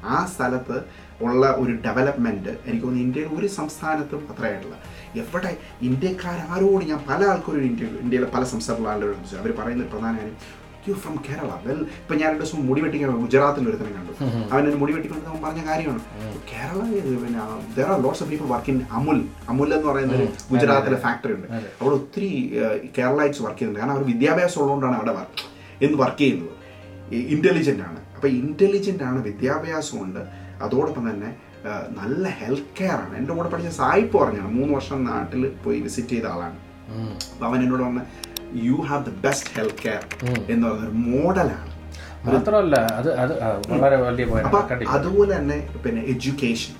ആ 0.04 0.18
സ്ഥലത്ത് 0.24 0.76
ഉള്ള 1.24 1.42
ഒരു 1.62 1.72
ഡെവലപ്മെന്റ് 1.86 2.52
എനിക്ക് 2.66 2.84
തോന്നുന്നു 2.84 3.06
ഇന്ത്യയിൽ 3.06 3.28
ഒരു 3.38 3.46
സംസ്ഥാനത്തും 3.58 4.22
അത്രയായിട്ടുള്ള. 4.32 4.76
എവിടെ 5.22 5.50
ഇന്ത്യക്കാരോട് 5.88 6.84
ഞാൻ 6.92 7.00
പല 7.10 7.20
ആൾക്കാരും 7.32 7.66
ഇന്ത്യ 7.70 7.86
ഇന്ത്യയിലെ 8.04 8.28
പല 8.36 8.44
സംസ്ഥാനത്തുള്ള 8.52 8.92
ആളുകളോട് 8.92 9.18
ചോദിച്ചു. 9.18 9.36
അവർ 9.42 9.52
പറയുന്ന 9.60 9.90
പ്രധാന 9.94 10.14
കാര്യം 10.20 10.38
യു 10.88 10.94
ഫ്രം 11.04 11.14
കേരള 11.28 11.50
വെൽ 11.62 11.78
ഇപ്പൊ 12.00 12.14
ഞാൻ 12.18 12.28
രണ്ട് 12.30 12.42
ദിവസം 12.42 12.58
മുടി 12.66 12.80
വെട്ടിക്കാൻ 12.82 13.08
ഗുജറാത്തിൽ 13.22 13.68
ഒരുത്തനെ 13.70 13.92
കണ്ടു. 13.94 14.12
അവൻ 14.50 14.62
എന്നെ 14.66 14.78
മുടി 14.82 14.92
വെട്ടിക്കൊണ്ട് 14.96 15.28
അവൻ 15.30 15.40
പറഞ്ഞ 15.44 15.62
കാര്യമാണ്. 15.68 16.02
കേരള 16.50 16.80
പിന്നെ 17.22 17.40
there 17.76 17.88
are 17.92 17.98
lots 18.04 18.22
of 18.24 18.30
people 18.32 18.46
work 18.52 18.70
in 18.72 18.78
Amul 18.98 19.18
Amul 19.52 19.74
എന്ന് 19.76 19.88
പറയുന്ന 19.90 20.14
ഒരു 20.18 20.26
ഗുജറാത്തിലെ 20.52 20.98
ഫാക്ടറി 21.06 21.34
ഉണ്ട്. 21.38 21.48
അവിടെ 21.80 21.94
ഒത്തിരി 22.00 22.30
കേരളൈറ്റ്സ് 22.98 23.42
വർക്ക് 23.46 23.58
ചെയ്യുന്നുണ്ട്. 23.58 23.80
കാരണം 23.80 23.94
അവർ 23.96 24.06
വിദ്യാഭ്യാസം 24.12 24.60
ഉള്ളതുകൊണ്ടാണ് 24.62 24.96
അവിടെ 25.00 25.14
വർക്ക് 25.18 25.44
എന്ന് 25.86 25.98
വർക്ക് 26.02 26.22
ചെയ്യുന്നത്. 26.22 26.52
ഇന്റലിജന്റ് 27.34 27.84
ആണ്. 27.88 28.00
അപ്പൊ 28.16 28.28
ഇന്റലിജന്റ് 28.42 29.04
ആണ് 29.08 29.18
വിദ്യാഭ്യാസമുണ്ട് 29.30 30.22
അതോടൊപ്പം 30.64 31.04
തന്നെ 31.10 31.30
നല്ല 32.00 32.24
ഹെൽത്ത് 32.40 32.72
കെയർ 32.78 32.98
ആണ്. 33.04 33.14
എന്റെ 33.20 33.32
കൂടെ 33.36 33.48
പഠിച്ച 33.52 33.70
സായിപ്പ് 33.80 34.16
പറഞ്ഞാണ് 34.22 34.50
മൂന്ന് 34.58 34.72
വർഷം 34.78 34.98
നാട്ടിൽ 35.10 35.42
പോയി 35.64 35.78
വിസിറ്റ് 35.86 36.14
ചെയ്ത 36.16 36.26
ആളാണ്. 36.34 36.58
അപ്പൊ 37.32 37.44
അവൻ 37.48 37.58
എന്നോട് 37.64 37.82
പറഞ്ഞ 37.86 38.02
you 38.68 38.76
have 38.88 39.04
the 39.08 39.12
best 39.26 39.52
health 39.56 39.82
care 39.84 40.02
എന്ന് 40.52 40.64
പറഞ്ഞൊരു 40.66 40.96
മോഡലാണ്. 41.06 41.72
മാത്രമല്ല 42.26 42.76
അത് 42.98 43.08
അത് 43.22 43.32
വളരെ 43.72 43.96
വലിയ 44.04 44.24
അതുപോലെ 44.96 45.32
തന്നെ 45.38 45.58
പിന്നെ 45.84 46.00
എഡ്യൂക്കേഷൻ 46.12 46.74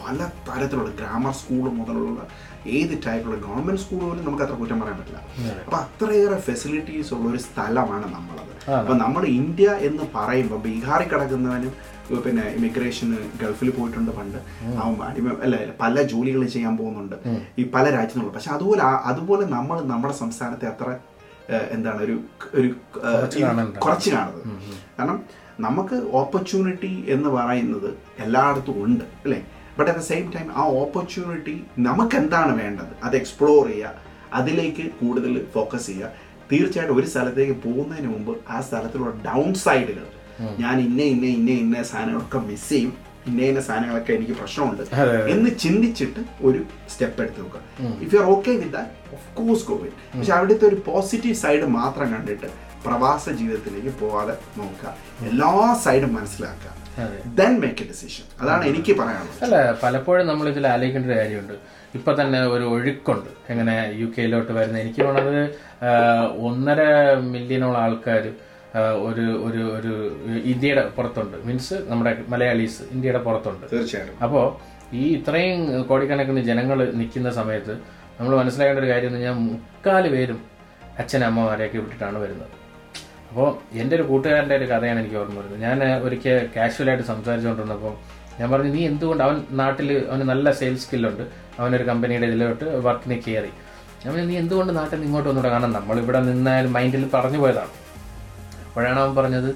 പല 0.00 0.18
തരത്തിലുള്ള 0.46 0.90
ഗ്രാമർ 0.98 1.32
സ്കൂൾ 1.38 1.64
മുതലുള്ള 1.78 2.20
ഏത് 2.78 2.92
ടൈപ്പുള്ള 3.04 3.36
ഗവൺമെന്റ് 3.46 3.82
സ്കൂൾ 3.84 4.00
പോലും 4.08 4.24
നമുക്ക് 4.26 4.44
അത്ര 4.46 4.56
കുറ്റം 4.60 4.80
പറയാൻ 4.82 4.96
പറ്റില്ല. 4.98 5.20
അപ്പൊ 5.64 5.76
അത്രയേറെ 5.84 6.38
ഫെസിലിറ്റീസ് 6.48 7.10
ഉള്ള 7.16 7.26
ഒരു 7.32 7.40
സ്ഥലമാണ് 7.46 8.06
നമ്മളത്. 8.16 8.52
അപ്പൊ 8.80 8.94
നമ്മൾ 9.04 9.22
ഇന്ത്യ 9.40 9.68
എന്ന് 9.88 10.04
പറയുമ്പോൾ 10.16 10.60
ബീഹാറിൽ 10.66 11.08
കിടക്കുന്നവനും 11.12 11.72
പിന്നെ 12.26 12.44
ഇമിഗ്രേഷന് 12.56 13.18
ഗൾഫിൽ 13.42 13.70
പോയിട്ടുണ്ട് 13.76 14.10
പണ്ട്. 14.18 14.38
അവൻ 14.82 14.96
അടിമ 15.08 15.34
അല്ല 15.44 15.56
പല 15.80 16.02
ജോലികൾ 16.12 16.42
ചെയ്യാൻ 16.54 16.74
പോകുന്നുണ്ട്. 16.80 17.16
ഈ 17.60 17.64
പല 17.74 17.84
രാജ്യങ്ങളുള്ള 17.96 18.34
പക്ഷെ 18.36 18.50
അതുപോലെ 18.56 18.82
അതുപോലെ 19.10 19.46
നമ്മൾ 19.56 19.76
നമ്മുടെ 19.92 20.14
സംസ്ഥാനത്തെ 20.22 20.68
അത്ര 20.72 20.88
എന്താണ് 21.76 22.00
ഒരു 22.06 22.16
ഒരു 22.58 22.68
കുറച്ച് 23.84 24.10
കാണുന്നത് 24.16 24.44
കാരണം 24.98 25.18
നമുക്ക് 25.66 25.96
ഓപ്പർച്യൂണിറ്റി 26.20 26.92
എന്ന് 27.14 27.30
പറയുന്നത് 27.38 27.90
എല്ലായിടത്തും 28.24 28.76
ഉണ്ട് 28.84 29.04
അല്ലേ? 29.24 29.40
But 29.78 29.88
at 29.90 30.00
the 30.00 30.04
same 30.10 30.26
time 30.36 30.48
ആ 30.60 30.62
ഓപ്പർച്യൂണിറ്റി 30.82 31.54
നമുക്ക് 31.88 32.16
എന്താണ് 32.22 32.52
വേണ്ടത്? 32.62 32.92
അത് 33.06 33.14
എക്സ്പ്ലോർ 33.20 33.62
ചെയ്യുക 33.70 33.94
അതിലേക്ക് 34.38 34.84
കൂടുതൽ 35.00 35.32
ഫോക്കസ് 35.54 35.86
ചെയ്യുക. 35.86 36.10
തീർച്ചയായിട്ടും 36.50 36.96
ഒരു 37.00 37.08
സ്ഥലത്തേക്ക് 37.12 37.56
പോകുന്നതിന് 37.66 38.08
മുമ്പ് 38.14 38.32
ആ 38.54 38.56
സ്ഥലത്തിലുള്ള 38.68 39.12
ഡൗൺ 39.28 39.48
സൈഡുകൾ 39.64 40.06
ഞാൻ 40.62 40.76
ഇന്ന 40.86 41.00
ഇന്ന 41.14 41.26
ഇന്ന 41.38 41.50
ഇന്ന 41.62 41.82
സാധനങ്ങളൊക്കെ 41.92 42.40
മിസ് 42.50 42.68
ചെയ്യും. 42.74 42.92
ഇന്ന 43.30 43.40
ഇന്ന 43.50 43.60
സാധനങ്ങളൊക്കെ 43.68 44.12
എനിക്ക് 44.18 44.34
പ്രശ്നമുണ്ട്. 44.40 44.82
എന്ന് 45.34 45.50
ചിന്തിച്ചിട്ട് 45.64 46.20
ഒരു 46.48 46.60
സ്റ്റെപ്പ് 46.92 47.20
എടുത്ത് 47.24 47.40
നോക്കുക 47.44 47.60
if 48.04 48.10
you 48.14 48.20
are 48.22 48.28
okay 48.34 48.50
with 48.60 48.74
that 48.76 49.14
of 49.16 49.26
course 49.38 49.64
go 49.70 49.76
പക്ഷെ 50.18 50.34
അവിടുത്തെ 50.38 50.66
ഒരു 50.70 50.78
പോസിറ്റീവ് 50.90 51.38
സൈഡ് 51.44 51.66
മാത്രം 51.78 52.08
കണ്ടിട്ട് 52.14 52.50
പ്രവാസ 52.86 53.24
ജീവിതത്തിലേക്ക് 53.40 53.92
പോവാതെ 53.98 54.34
നോക്കുക. 54.60 54.92
എല്ലാ 55.30 55.50
സൈഡും 55.84 56.12
മനസ്സിലാക്കുക. 56.18 56.70
ദെൻ 57.40 57.52
മേക്ക് 57.60 57.82
എ 57.84 57.86
ഡിസിഷൻ 57.90 58.24
അതാണ് 58.40 58.64
എനിക്ക് 58.70 58.92
പറയാനുള്ളത്. 59.00 59.42
അല്ല 59.44 59.56
പലപ്പോഴും 59.82 60.24
നമ്മൾ 60.30 60.46
ഇതിൽ 60.52 60.64
ആലോചിക്കേണ്ട 60.72 61.06
ഒരു 61.10 61.18
കാര്യമുണ്ട്. 61.20 61.54
ഇപ്പൊ 61.98 62.10
തന്നെ 62.20 62.40
ഒരു 62.54 62.64
ഒഴുക്കുണ്ട്. 62.74 63.30
എങ്ങനെ 63.52 63.74
യു 64.00 64.06
കെയിലോട്ട് 64.16 64.52
വരുന്ന 64.58 64.78
എനിക്ക് 64.84 65.00
തോന്നുന്നത് 65.06 65.42
ഒന്നര 66.48 66.80
മില്യണോളം 67.34 67.80
ആൾക്കാർ 67.84 68.24
ഒരു 69.08 69.24
ഒരു 69.46 69.62
ഒരു 69.78 69.92
ഇന്ത്യയുടെ 70.52 70.82
പുറത്തുണ്ട്. 70.96 71.36
മീൻസ് 71.46 71.76
നമ്മുടെ 71.88 72.12
മലയാളീസ് 72.28 72.82
ഇന്ത്യയുടെ 72.94 73.18
പുറത്തുണ്ട്. 73.18 73.64
തീർച്ചയായിട്ടും. 73.72 74.16
അപ്പോ 74.24 74.40
ഈ 75.00 75.02
ഇത്രയും 75.16 75.60
കോടിക്കണക്കിന് 75.88 76.40
ജനങ്ങൾ 76.40 76.78
നിൽക്കുന്ന 77.00 77.30
സമയത്ത് 77.30 77.74
നമ്മൾ 78.20 78.32
മനസ്സിലാക്കേണ്ട 78.36 78.80
ഒരു 78.84 78.90
കാര്യം 78.92 79.08
എന്ന് 79.08 79.18
പറഞ്ഞാൽ 79.18 79.38
മുക്കാൽ 79.50 80.08
പേരും 80.14 80.40
അച്ഛനമ്മമാരെയൊക്കെ 80.98 81.78
വിട്ടിട്ടാണ് 81.78 82.18
വരുന്നത്. 82.18 82.48
അപ്പോൾ 83.30 83.78
എന്റെ 83.82 83.96
ഒരു 83.96 84.02
കൂട്ടുകാരന്റെ 84.02 84.56
ഒരു 84.56 84.66
കഥയാണ് 84.72 85.00
എനിക്ക് 85.00 85.16
ഓർമ്മ 85.16 85.38
വരുന്നത്. 85.40 85.60
ഞാൻ 85.60 85.78
ഒരിക്കൽ 86.06 86.48
കാഷ്വലായിട്ട് 86.56 87.04
സംസാരിച്ചുകൊണ്ടിരുന്നപ്പോൾ 87.04 87.94
ഞാൻ 88.40 88.50
പറഞ്ഞു 88.50 88.70
നീ 88.70 88.82
എന്തുകൊണ്ട് 88.86 89.24
അവൻ 89.24 89.36
നാട്ടിൽ 89.60 89.88
അവന് 90.10 90.22
നല്ല 90.22 90.52
സെയിൽസ് 90.52 90.84
സ്കില്ലുണ്ട് 90.86 91.24
അവനൊരു 91.60 91.84
കമ്പനിയുടെ 91.84 92.26
ഇതിലോട്ട് 92.26 92.64
വർക്കിന് 92.88 93.18
കയറി. 93.26 93.52
ഞാൻ 94.04 94.28
നീ 94.28 94.36
എന്തുകൊണ്ട് 94.36 94.76
നാട്ടിൽ 94.76 94.96
നിന്ന് 94.96 95.08
ഇങ്ങോട്ട് 95.08 95.28
വന്നിട്ട് 95.28 95.48
കാരണം 95.48 95.72
നമ്മളിവിടെ 95.72 96.20
നിന്നാൽ 96.20 96.66
മൈൻഡിൽ 96.66 97.08
പറഞ്ഞു 97.14 97.38
പോയതാണ്. 97.38 97.72
അപ്പോഴാണ് 98.72 98.98
അവൻ 99.00 99.12
പറഞ്ഞത് 99.16 99.48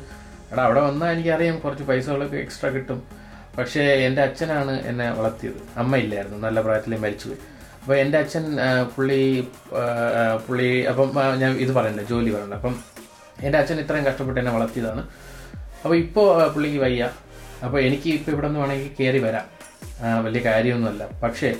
എടാ 0.52 0.62
അവിടെ 0.68 0.80
വന്നാൽ 0.87 1.11
എനിക്കറിയാം 1.14 1.54
കുറച്ച് 1.58 1.85
പൈസകളൊക്കെ 1.90 2.37
എക്സ്ട്രാ 2.37 2.68
കിട്ടും. 2.70 2.99
പക്ഷേ 3.58 3.82
എന്റെ 4.06 4.20
അച്ഛനാണ് 4.23 4.73
എന്നെ 4.88 5.06
വളർത്തിയത്. 5.18 5.61
അമ്മ 5.82 5.96
ഇല്ലായിരുന്നു 6.02 6.38
നല്ല 6.46 6.58
പ്രായത്തിൽ 6.64 6.94
മരിച്ചുപോയി 7.04 7.38
അപ്പോൾ 7.80 7.94
എന്റെ 8.02 8.16
അച്ഛൻ 8.23 8.44
പുള്ളി 8.94 9.20
പുള്ളി 10.46 10.68
അപ്പം 10.90 11.08
ഞാൻ 11.42 11.52
ഇത് 11.64 11.73
പറയണ്ട 11.78 12.00
ജോലി 12.11 12.30
പറയണ്ട. 12.35 12.54
അപ്പം 12.61 12.75
എന്റെ 13.46 13.58
അച്ഛൻ 13.58 13.78
ഇത്രയും 13.85 14.06
കഷ്ടപ്പെട്ട് 14.08 14.40
എന്നെ 14.40 14.52
വളർത്തിയതാണ്. 14.56 15.02
അപ്പോൾ 15.82 15.96
ഇപ്പോൾ 16.04 16.28
പുള്ളിക്ക് 16.54 16.80
വയ്യ. 16.85 17.04
അപ്പോൾ 17.64 17.78
എനിക്ക് 17.87 18.08
ഇപ്പോൾ 18.18 18.32
ഇവിടെ 18.35 18.46
നിന്ന് 18.46 18.61
വേണമെങ്കിൽ 18.61 18.90
കയറി 19.00 19.23
വരാം. 19.26 19.46
വലിയ 20.26 20.40
കാര്യമൊന്നുമല്ല. 20.50 21.04
പക്ഷേ 21.25 21.50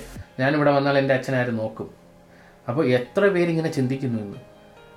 ഞാനിവിടെ 0.41 0.71
വന്നാൽ 0.77 0.97
എന്റെ 1.03 1.13
അച്ഛനാരും 1.19 1.57
നോക്കും? 1.63 1.89
അപ്പോൾ 2.69 2.83
എത്ര 2.99 3.23
പേരിങ്ങനെ 3.37 3.71
ചിന്തിക്കുന്നു 3.77 4.19
ഇന്ന്? 4.25 4.39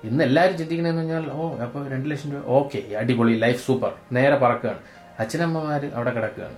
ഇന്ന് 0.07 0.23
എല്ലാവരും 0.23 0.55
ചിന്തിക്കണമെന്ന് 0.57 1.01
പറഞ്ഞാൽ 1.01 1.25
ഓ 1.39 1.43
അപ്പോൾ 1.65 1.81
രണ്ട് 1.93 2.07
ലക്ഷം 2.11 2.29
രൂപ 2.33 2.43
ഓക്കെ 2.59 2.79
അടിപൊളി 3.01 3.33
ലൈഫ് 3.45 3.61
സൂപ്പർ 3.67 3.91
നേരെ 4.17 4.37
പറക്കുകയാണ്. 4.43 4.81
അച്ഛനമ്മമാർ 5.19 5.81
അവിടെ 5.97 6.11
കിടക്കുകയാണ്. 6.17 6.57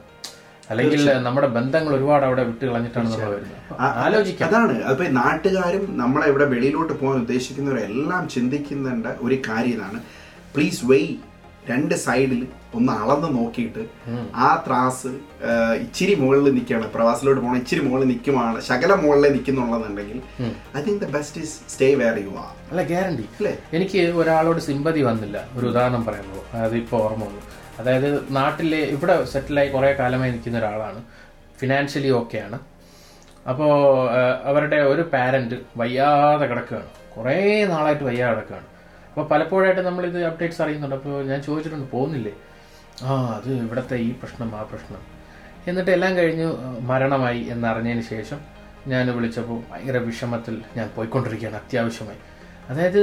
അല്ലെങ്കിൽ 0.71 1.01
നമ്മുടെ 1.27 1.47
ബന്ധങ്ങൾ 1.57 1.91
ഒരുപാട് 1.95 2.25
അവിടെ 2.25 2.43
വിട്ട് 2.49 2.63
കളഞ്ഞിട്ടാണ് 2.65 3.09
നമ്മൾ 3.13 3.31
വരുന്നത്. 3.33 3.81
ആലോചിക്കാം. 4.03 4.47
അതാണ്. 4.49 4.75
അപ്പൊ 4.91 5.03
നാട്ടുകാരും 5.19 5.83
നമ്മളെ 6.01 6.27
ഇവിടെ 6.31 6.45
വെളിയിലോട്ട് 6.53 6.93
പോകാൻ 7.01 7.17
ഉദ്ദേശിക്കുന്നവരെല്ലാം 7.25 8.23
ചിന്തിക്കുന്നുണ്ട് 8.35 9.11
ഒരു 9.25 9.37
കാര്യം 9.49 9.75
ഇതാണ്. 9.77 9.99
പ്ലീസ് 10.55 10.81
വെയ് 10.91 11.09
രണ്ട് 11.69 11.95
സൈഡിൽ 12.05 12.41
ഒന്ന് 12.77 12.93
അളന്ന് 13.01 13.29
നോക്കിയിട്ട് 13.37 13.83
ആ 14.45 14.47
ത്രാസ് 14.65 15.11
ഇച്ചിരി 15.85 16.13
മുകളിൽ 16.21 16.45
നിൽക്കുകയാണ്. 16.57 16.87
പ്രവാസിലോട്ട് 16.95 17.41
പോകണം 17.41 17.59
ഇച്ചിരി 17.61 17.81
മുകളിൽ 17.87 18.07
നിൽക്കുമാണ് 18.13 18.61
ശകല 18.69 18.91
മുകളിൽ 19.03 19.31
നിൽക്കുന്നുള്ളതുണ്ടെങ്കിൽ 19.35 20.19
I 20.77 20.81
think 20.87 21.01
the 21.05 21.09
best 21.17 21.41
is 21.45 21.55
stay 21.73 21.89
where 22.01 22.17
you 22.25 22.33
are 22.43 22.51
അല്ല 22.71 22.83
ഗ്യാരണ്ടി 22.91 23.25
അല്ലേ? 23.37 23.53
എനിക്ക് 23.77 24.01
ഒരാളോട് 24.21 24.61
സിമ്പതി 24.67 25.01
വന്നില്ല. 25.09 25.37
ഒരു 25.57 25.65
ഉദാഹരണം 25.71 26.05
പറയുമ്പോൾ. 26.09 26.43
അത് 26.65 26.75
ഇപ്പോൾ 26.83 27.01
ഓർമ്മ 27.05 27.23
വന്നു. 27.29 27.41
അതായത് 27.79 28.09
നാട്ടിലെ 28.35 28.81
ഇവിടെ 28.95 29.15
സെറ്റിലായി 29.33 29.69
കുറേ 29.75 29.91
കാലമായി 30.01 30.31
നിൽക്കുന്ന 30.31 30.57
ഒരാളാണ്. 30.63 31.01
ഫിനാൻഷ്യലി 31.61 32.11
ഓക്കെയാണ് 32.19 32.59
അപ്പോൾ 33.51 33.71
അവരുടെ 34.49 34.77
ഒരു 34.91 35.03
പാരന്റ് 35.13 35.55
വയ്യാതെ 35.77 36.45
കിടക്കുകയാണ്. 36.51 36.89
കുറേ 37.15 37.65
നാളായിട്ട് 37.71 38.03
വയ്യാതെ 38.03 38.33
കിടക്കുകയാണ്. 38.35 38.67
അപ്പോൾ 39.13 39.25
പലപ്പോഴായിട്ട് 39.31 39.81
നമ്മളിത് 39.87 40.19
അപ്ഡേറ്റ്സ് 40.29 40.61
അറിയുന്നുണ്ട്. 40.63 40.95
അപ്പോൾ 40.99 41.15
ഞാൻ 41.31 41.39
ചോദിച്ചിട്ടുണ്ട് 41.47 41.87
പോകുന്നില്ലേ? 41.95 42.31
ആ 43.07 43.11
അത് 43.35 43.49
ഇവിടുത്തെ 43.63 43.95
ഈ 44.05 44.09
പ്രശ്നം 44.21 44.49
ആ 44.59 44.61
പ്രശ്നം. 44.71 45.01
എന്നിട്ട് 45.69 45.91
എല്ലാം 45.97 46.13
കഴിഞ്ഞു 46.19 46.47
മരണമായി 46.91 47.41
എന്നറിഞ്ഞതിന് 47.53 48.05
ശേഷം 48.13 48.39
ഞാൻ 48.91 49.05
വിളിച്ചപ്പോൾ 49.17 49.59
ഭയങ്കര 49.71 49.97
വിഷമത്തിൽ 50.07 50.55
ഞാൻ 50.77 50.87
പോയിക്കൊണ്ടിരിക്കുകയാണ് 50.95 51.57
അത്യാവശ്യമായി. 51.61 52.21
അതായത് 52.71 53.01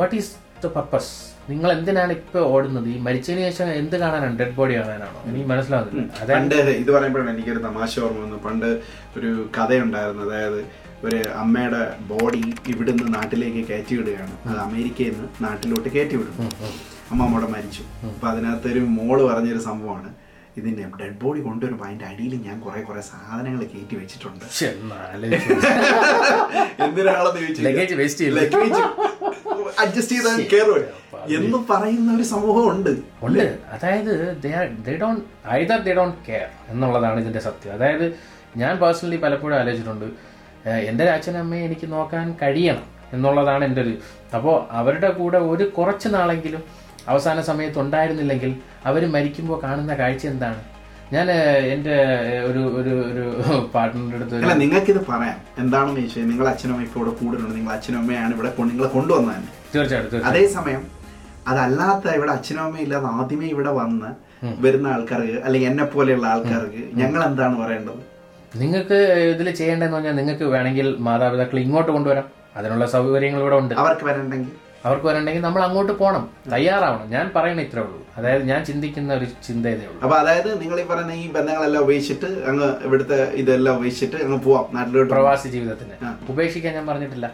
വാട്ട് 0.00 0.14
ഈസ് 0.20 0.32
ദ 0.64 0.66
പർപ്പസ് 0.76 1.12
നിങ്ങൾ 1.52 1.70
എന്തിനാണ് 1.78 2.12
ഇപ്പൊ 2.18 2.40
ഓടുന്നത്? 2.52 2.86
ഈ 2.94 2.98
മരിച്ചതിന് 3.06 3.42
ശേഷം 3.48 3.68
എന്ത് 3.80 3.96
കാണാനാണ്? 4.02 4.34
ഡെഡ് 4.40 4.56
ബോഡി 4.58 4.74
കാണാനാണോ? 4.78 5.18
എനിക്ക് 5.30 5.48
മനസ്സിലാവുന്നില്ല. 5.52 6.32
പണ്ട് 6.38 6.54
ഇത് 6.82 6.90
പറയുമ്പോഴാണ് 6.96 7.32
എനിക്കൊരു 7.34 7.62
തമാശ 7.68 7.92
ഓർമ്മ 8.06 8.22
വന്നു 8.24 8.38
പണ്ട് 8.46 8.68
ഒരു 9.18 9.30
കഥയുണ്ടായിരുന്നു. 9.56 10.24
അതായത് 10.26 10.60
ഒരു 11.04 11.16
അമ്മയുടെ 11.16 11.96
ബോഡി 12.00 12.54
ഇവിടുന്ന് 12.68 13.14
നാട്ടിലേക്ക് 13.14 13.68
കയറ്റി 13.68 13.96
വിടുകയാണ് 13.96 14.48
അത് 14.48 14.58
അമേരിക്കയിൽ 14.58 15.10
നിന്ന് 15.10 15.44
നാട്ടിലോട്ട് 15.44 15.88
കയറ്റി 15.88 16.16
വിടും 16.16 16.50
അമ്മ 17.10 17.24
അമ്മയുടെ 17.24 17.46
മരിച്ചു. 17.46 18.06
അപ്പൊ 18.06 18.28
അതിനകത്തൊരു 18.28 18.80
മോൾ 18.80 19.32
പറഞ്ഞൊരു 19.32 19.58
സംഭവമാണ്. 19.58 20.14
ഇതിന്റെ 20.56 20.90
ഡെഡ് 21.00 21.22
ബോഡി 21.22 21.40
കൊണ്ടുവരുമ്പോൾ 21.40 21.84
അതിന്റെ 21.84 22.04
അടിയിൽ 22.04 22.34
ഞാൻ 22.34 22.60
കുറെ 22.60 22.80
കുറെ 22.80 23.00
സാധനങ്ങൾ 23.00 23.64
കയറ്റി 23.64 23.96
വെച്ചിട്ടുണ്ട്. 23.96 24.44
എന്തിനാണെന്ന് 26.82 27.40
ചോദിച്ചു. 27.40 27.62
ലഗേജ് 27.62 27.94
അഡ്ജസ്റ്റ് 29.80 30.16
ചെയ്താൽ 30.16 30.48
കയറുക 30.52 30.84
എന്ന് 31.36 31.58
പറയുന്ന 31.70 32.16
ഒരു 32.16 32.22
സമൂഹം 32.22 32.70
ഉണ്ട്. 32.70 32.96
ഉണ്ട്. 33.22 33.58
അതായത് 33.72 34.38
ഐദർ 35.50 35.78
ദേ 35.78 35.94
ഡോണ്ട് 35.94 36.16
കെയർ 36.28 36.48
എന്നുള്ളതാണ് 36.68 37.20
ഇതിന്റെ 37.20 37.38
സത്യം. 37.38 37.72
അതായത് 37.72 38.14
ഞാൻ 38.56 38.76
പേഴ്സണലി 38.76 39.16
പലപ്പോഴും 39.16 39.56
ആലോചിച്ചിട്ടുണ്ട്. 39.56 40.35
എന്റെ 40.88 41.04
അച്ഛനും 41.16 41.40
അമ്മയും 41.40 41.64
എനിക്ക് 41.64 41.86
നോക്കാൻ 41.92 42.26
കഴിയണം 42.42 42.84
എന്നുള്ളതാണ് 43.14 43.64
എന്റെ 43.64 43.80
ഒരു 43.82 43.92
അപ്പോൾ 44.36 44.56
അവരുടെ 44.80 45.10
കൂടെ 45.18 45.38
ഒരു 45.52 45.64
കുറച്ച് 45.76 46.08
നാളെങ്കിലും 46.14 46.62
അവസാന 47.08 47.40
സമയത്ത് 47.40 47.78
ഉണ്ടായിരുന്നില്ലെങ്കിൽ 47.82 48.52
അവർ 48.88 49.02
മരിക്കുമ്പോൾ 49.14 49.58
കാണുന്ന 49.64 49.92
കാഴ്ച 50.00 50.24
എന്താണ്? 50.26 50.60
ഞാൻ 51.14 51.26
എന്റെ 51.74 51.96
ഒരു 52.48 52.62
ഒരു 52.78 52.92
ഒരു 53.10 53.24
പാർട്ട്ണറുടെ 53.74 54.16
അടുത്ത് 54.16 54.40
അല്ല 54.44 54.54
നിങ്ങൾക്കിത് 54.62 55.00
പറയാം. 55.10 55.38
എന്താണെന്ന് 55.62 56.00
ചോദിച്ചാൽ 56.00 56.26
നിങ്ങൾ 56.32 56.46
അച്ഛനും 56.52 56.80
ഇപ്പോൾ 56.86 57.00
ഇവിടെ 57.00 57.12
കൂടുതലുണ്ട് 57.20 57.54
നിങ്ങൾ 57.58 57.72
അച്ഛനും 57.76 57.98
അമ്മയാണ് 58.00 58.32
ഇവിടെ 58.36 58.50
നിങ്ങളെ 58.72 58.88
കൊണ്ടുവന്നത് 58.96 59.34
തന്നെ. 59.36 59.50
തീർച്ചയായിട്ടും 59.74 60.10
തീർച്ചയായിട്ടും. 60.12 60.28
അതേസമയം 60.30 60.82
അതല്ലാത്ത 61.50 62.14
ഇവിടെ 62.18 62.32
അച്ഛനും 62.36 62.62
അമ്മയും 62.66 62.84
ഇല്ലാതെ 62.86 63.08
ആദ്യമേ 63.18 63.48
ഇവിടെ 63.54 63.72
വന്ന് 63.80 64.10
വരുന്ന 64.64 64.86
ആൾക്കാർക്ക് 64.94 65.38
അല്ലെങ്കിൽ 65.46 65.68
എന്നെ 65.70 65.84
പോലെയുള്ള 65.94 66.26
ആൾക്കാർക്ക് 66.34 66.82
ഞങ്ങൾ 67.02 67.20
എന്താണ് 67.28 67.56
പറയേണ്ടത്? 67.62 68.00
നിങ്ങൾക്ക് 68.56 68.94
ഇതിൽ 69.34 69.50
ചെയ്യേണ്ടതെന്ന് 69.50 69.96
പറഞ്ഞാൽ 69.96 70.12
നിങ്ങൾക്ക് 70.12 70.44
വേണമെങ്കിൽ 70.44 70.96
മാതാപിതാക്കൾ 70.98 71.58
ഇങ്ങോട്ട് 71.58 71.92
കൊണ്ടുവരാം. 71.92 72.24
അതിനുള്ള 72.56 72.86
സൗകര്യങ്ങൾ 72.86 73.40
ഇവിടെ 73.40 73.56
ഉണ്ട്. 73.56 73.74
അവർക്ക് 73.74 74.04
വരണ്ടെങ്കിൽ. 74.04 74.52
അവർക്ക് 74.84 75.06
വരണ്ടെങ്കിൽ 75.06 75.40
നമ്മൾ 75.40 75.62
അങ്ങോട്ട് 75.62 75.92
പോകണം 75.92 76.30
തയ്യാറാവണം. 76.52 77.10
ഞാൻ 77.10 77.30
പറയണ 77.36 77.60
ഇത്രേ 77.60 77.82
ഉള്ളൂ. 77.82 78.06
അതായത് 78.16 78.42
ഞാൻ 78.42 78.64
ചിന്തിക്കുന്ന 78.64 79.14
ഒരു 79.14 79.24
ചിന്ത 79.24 79.66
ഇതേ 79.66 79.86
ഉള്ളൂ. 79.86 80.00
അപ്പൊ 80.02 80.16
അതായത് 80.16 80.60
നിങ്ങൾ 80.60 80.80
ഈ 80.80 80.84
പറയുന്ന 80.86 81.12
ഈ 81.12 81.32
ബന്ധങ്ങളെല്ലാം 81.32 81.82
ഉപേക്ഷിച്ചിട്ട് 81.82 82.44
അങ്ങ് 82.46 82.76
ഇവിടുത്തെ 82.84 83.22
ഇതെല്ലാം 83.22 83.76
ഉപേക്ഷിച്ചിട്ട് 83.76 84.24
അങ്ങ് 84.24 84.40
പോവാം. 84.40 84.76
നാട്ടിലോട്ട്. 84.76 85.12
പ്രവാസി 85.14 85.48
ജീവിതത്തിന്. 85.48 86.30
ഉപേക്ഷിക്കാൻ 86.30 86.74
ഞാൻ 86.74 86.86
പറഞ്ഞിട്ടില്ല. 86.86 87.32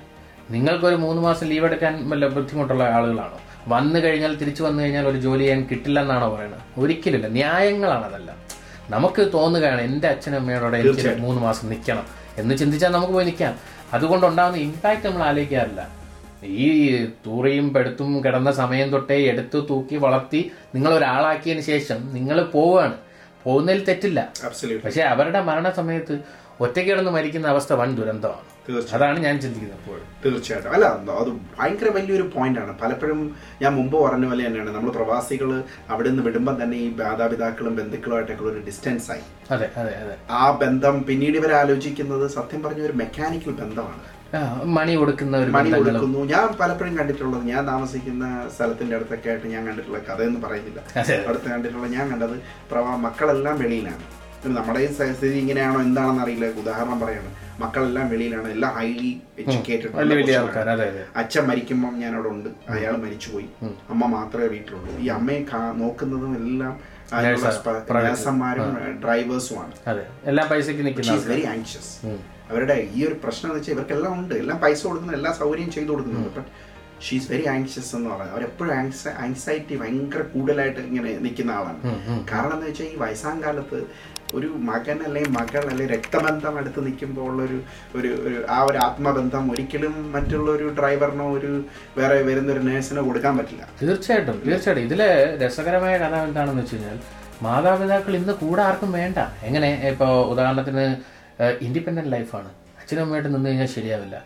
നിങ്ങൾക്കൊരു 0.50 0.96
മൂന്ന് 0.96 1.22
മാസം 1.22 1.46
ലീവ് 1.46 1.64
എടുക്കാൻ 1.64 2.10
വല്ല 2.10 2.28
ബുദ്ധിമുട്ടുള്ള 2.28 2.82
ആളുകളാണോ? 2.82 3.40
വന്നു 3.68 4.00
കഴിഞ്ഞാൽ 4.00 4.36
തിരിച്ചു 4.36 4.62
വന്നു 4.62 4.82
കഴിഞ്ഞാൽ 4.82 5.08
ഒരു 5.08 5.18
ജോലി 5.18 5.38
ചെയ്യാൻ 5.38 5.66
കിട്ടില്ല 5.70 6.00
എന്നാണോ 6.00 6.34
പറയുന്നത്? 6.34 6.80
ഒരിക്കലില്ല 6.80 7.28
ന്യായങ്ങളാണ് 7.28 8.04
അതല്ല 8.04 8.32
നമുക്ക് 8.94 9.22
തോന്നുകയാണ് 9.34 9.80
എന്റെ 9.80 10.08
അച്ഛനും 10.08 10.38
അമ്മയോടെ 10.40 10.76
എനിക്ക് 10.76 11.16
മൂന്ന് 11.18 11.40
മാസം 11.42 11.68
നിൽക്കണം 11.68 12.06
എന്ന് 12.38 12.54
ചിന്തിച്ചാൽ 12.56 12.92
നമുക്ക് 12.96 13.12
പോയി 13.12 13.26
നിൽക്കാം. 13.30 13.54
അതുകൊണ്ട് 13.92 14.26
ഉണ്ടാകുന്ന 14.26 14.58
ഇമ്പാക്റ്റ് 14.58 15.06
നമ്മൾ 15.06 15.22
ആലോചിക്കാറില്ല. 15.30 15.82
ഈ 16.44 16.68
തൂറിയും 17.26 17.66
പെടുത്തും 17.74 18.24
കിടന്ന 18.24 18.52
സമയം 18.52 18.88
തൊട്ടേ 18.90 19.18
എടുത്തു 19.32 19.58
തൂക്കി 19.70 19.96
വളർത്തി 19.96 20.40
നിങ്ങൾ 20.74 20.92
ഒരാളാക്കിയതിന് 20.94 21.64
ശേഷം 21.72 21.98
നിങ്ങൾ 22.14 22.38
പോവുകയാണ്. 22.54 22.96
പോകുന്നതിൽ 23.44 23.84
തെറ്റില്ല. 23.84 24.20
പക്ഷെ 24.84 25.02
അവരുടെ 25.12 25.40
മരണ 25.50 25.70
സമയത്ത് 25.70 26.16
ഒറ്റയ്ക്ക് 26.60 26.90
കിടന്ന് 26.90 27.10
മരിക്കുന്ന 27.10 27.46
അവസ്ഥ 27.54 27.72
വൻ 27.72 27.90
ദുരന്തമാണ്. 27.96 28.51
അതാണ് 28.96 29.18
ഞാൻ 29.18 29.40
ചിന്തിക്കുന്നത് 29.40 29.78
അപ്പോൾ 29.78 29.96
തീർച്ചയായിട്ടും. 30.24 30.72
അല്ല 30.74 30.86
അത് 31.20 31.30
ഭയങ്കര 31.58 31.88
വലിയൊരു 31.88 32.30
പോയിന്റാണ് 32.34 32.78
പലപ്പോഴും 32.82 33.20
ഞാൻ 33.62 33.72
മുമ്പ് 33.74 33.96
പറഞ്ഞ 34.04 34.26
പോലെ 34.26 34.46
തന്നെയാണ്. 34.46 34.70
നമ്മൾ 34.70 34.90
പ്രവാസികൾ 34.90 35.50
അവിടെ 35.90 36.08
നിന്ന് 36.08 36.22
വിടുമ്പോൾ 36.22 36.62
തന്നെ 36.62 36.76
ഈ 36.76 36.86
മാതാപിതാക്കളും 37.00 37.76
ബന്ധുക്കളുമായിട്ടൊക്കെ 37.76 38.44
ഒരു 38.44 38.60
ഡിസ്റ്റൻസ് 38.68 39.10
ആയി. 39.10 39.24
അതെ 39.50 39.68
അതെ 39.76 39.94
അതെ. 40.02 40.14
ആ 40.30 40.50
ബന്ധം 40.50 41.02
പിന്നീട് 41.02 41.36
ഇവർ 41.36 41.52
ആലോചിക്കുന്നത് 41.52 42.26
സത്യം 42.30 42.62
പറഞ്ഞ 42.62 42.82
ഒരു 42.82 42.92
മെക്കാനിക്കൽ 42.92 43.50
ബന്ധമാണ്. 43.50 44.02
മണി 44.64 44.94
കൊടുക്കുന്ന 44.96 45.36
ഒരു 45.36 45.50
മണി 45.50 45.70
കൊടുക്കുന്നു. 45.70 46.20
ഞാൻ 46.24 46.46
പലപ്പോഴും 46.60 46.94
കണ്ടിട്ടുള്ളത് 46.98 47.44
ഞാൻ 47.44 47.66
താമസിക്കുന്ന 47.66 48.24
സ്ഥലത്തിന്റെ 48.54 48.96
അടുത്തൊക്കെ 48.96 49.30
ആയിട്ട് 49.30 49.46
ഞാൻ 49.46 49.66
കണ്ടിട്ടുള്ള 49.66 49.98
കഥയൊന്നും 49.98 50.42
പറയുന്നില്ല. 50.42 50.80
അതെ. 50.96 51.16
അടുത്ത് 51.28 51.48
കണ്ടിട്ടുള്ള 51.50 51.86
ഞാൻ 51.86 52.10
കണ്ടത് 52.10 52.36
പ്രവാ 52.70 52.96
മക്കളെല്ലാം 52.96 53.58
വെളിയിലാണ്. 53.58 54.04
നമ്മുടെ 54.44 54.80
ഈ 54.84 54.86
സ്ഥിതി 54.92 55.36
ഇങ്ങനെയാണോ 55.42 55.78
എന്താണെന്ന് 55.86 56.22
അറിയില്ല. 56.22 56.46
ഉദാഹരണം 56.62 56.98
പറയാണ്. 57.02 57.30
മക്കളെല്ലാം 57.62 58.06
വെളിയിലാണ്. 58.12 58.48
എല്ലാം 58.54 58.72
ഹൈലി 58.78 59.10
എഡ്യൂക്കേറ്റഡ് 59.40 59.92
അച്ഛൻ 61.20 61.44
മരിക്കുമ്പം 61.50 61.94
ഞാൻ 62.02 62.12
അവിടെ 62.16 62.30
ഉണ്ട് 62.36 62.48
അയാൾ 62.76 62.94
മരിച്ചുപോയി. 63.04 63.48
അമ്മ 63.92 64.02
മാത്രമേ 64.16 64.48
വീട്ടിലുള്ളൂ. 64.54 64.90
ഈ 65.04 65.06
അമ്മയെ 65.18 65.40
നോക്കുന്നതും 65.82 66.34
എല്ലാം 66.42 66.74
ഡ്രൈവേഴ്സുമാണ്. 69.04 69.72
എല്ലാ 70.32 70.44
പൈസക്ക് 70.50 70.82
വെരി 71.32 71.44
ആങ്ഷ്യസ് 71.54 71.92
അവരുടെ 72.50 72.76
ഈ 72.96 72.98
ഒരു 73.08 73.16
പ്രശ്നം 73.22 73.48
എന്ന് 73.48 73.58
വെച്ചാൽ 73.58 73.74
ഇവർക്കെല്ലാം 73.74 74.12
ഉണ്ട്. 74.20 74.34
എല്ലാം 74.42 74.58
പൈസ 74.64 74.80
കൊടുക്കുന്നു 74.86 75.14
എല്ലാ 75.18 75.30
സൗകര്യം 75.40 75.70
ചെയ്തു 75.76 75.90
കൊടുക്കുന്നുണ്ട്. 75.92 76.30
ബട്ട് 76.38 76.50
ഷീസ് 77.06 77.28
വെരി 77.32 77.46
ആങ്ഷ്യസ് 77.52 77.90
എന്ന് 77.96 78.08
പറയുന്നത് 78.10 78.34
അവരെപ്പോഴും 78.34 78.74
ആങ്സൈറ്റി 79.24 79.74
ഭയങ്കര 79.82 80.22
കൂടുതലായിട്ട് 80.34 80.80
ഇങ്ങനെ 80.88 81.12
നിൽക്കുന്ന 81.24 81.52
ആളാണ്. 81.58 81.80
കാരണം 82.32 82.54
എന്ന് 82.56 82.66
വെച്ചാൽ 82.68 82.88
ഈ 82.92 82.96
വയസ്സാം 83.04 83.36
കാലത്ത് 83.44 83.78
ഒരു 84.34 84.46
മകൻ 84.70 84.98
അല്ലെങ്കിൽ 85.06 85.30
മകൾ 85.30 85.62
അല്ലെങ്കിൽ 85.70 85.94
രക്തബന്ധം 85.96 86.58
അടുത്ത് 86.58 86.86
നിൽക്കുമ്പോൾ 86.86 87.26
ഉള്ളൊരു 87.30 87.58
ഒരു 87.98 88.10
ഒരു 88.26 88.38
ആ 88.50 88.58
ഒരു 88.62 88.78
ആത്മബന്ധം 88.78 89.52
ഒരിക്കലും 89.52 89.94
മറ്റുള്ള 90.12 90.50
ഒരു 90.50 90.68
ഡ്രൈവറിനോ 90.78 91.26
ഒരു 91.38 91.52
വേറെ 91.98 92.22
വരുന്ന 92.22 92.52
ഒരു 92.52 92.62
നേഴ്സിനോ 92.68 93.02
കൊടുക്കാൻ 93.02 93.36
പറ്റില്ല. 93.38 93.68
തീർച്ചയായിട്ടും 93.82 94.42
തീർച്ചയായിട്ടും. 94.46 94.84
ഇതിലെ 94.88 95.10
രസകരമായ 95.42 95.98
കഥ 95.98 96.14
എന്താണെന്ന് 96.28 96.62
വെച്ച് 96.62 96.76
കഴിഞ്ഞാൽ 96.76 96.98
മാതാപിതാക്കൾ 97.42 98.16
ഇന്ന് 98.16 98.32
കൂടെ 98.32 98.62
ആർക്കും 98.62 98.92
വേണ്ട. 98.92 99.18
എങ്ങനെ? 99.42 99.70
ഇപ്പോൾ 99.90 100.12
ഉദാഹരണത്തിന് 100.32 100.84
ഇൻഡിപെൻഡന്റ് 101.66 102.12
ലൈഫാണ് 102.12 102.50
അച്ഛനും 102.80 103.02
അമ്മയായിട്ട് 103.02 103.34
നിന്ന് 103.34 103.48
കഴിഞ്ഞാൽ 103.48 103.66
ശരിയാവില്ല. 103.66 104.16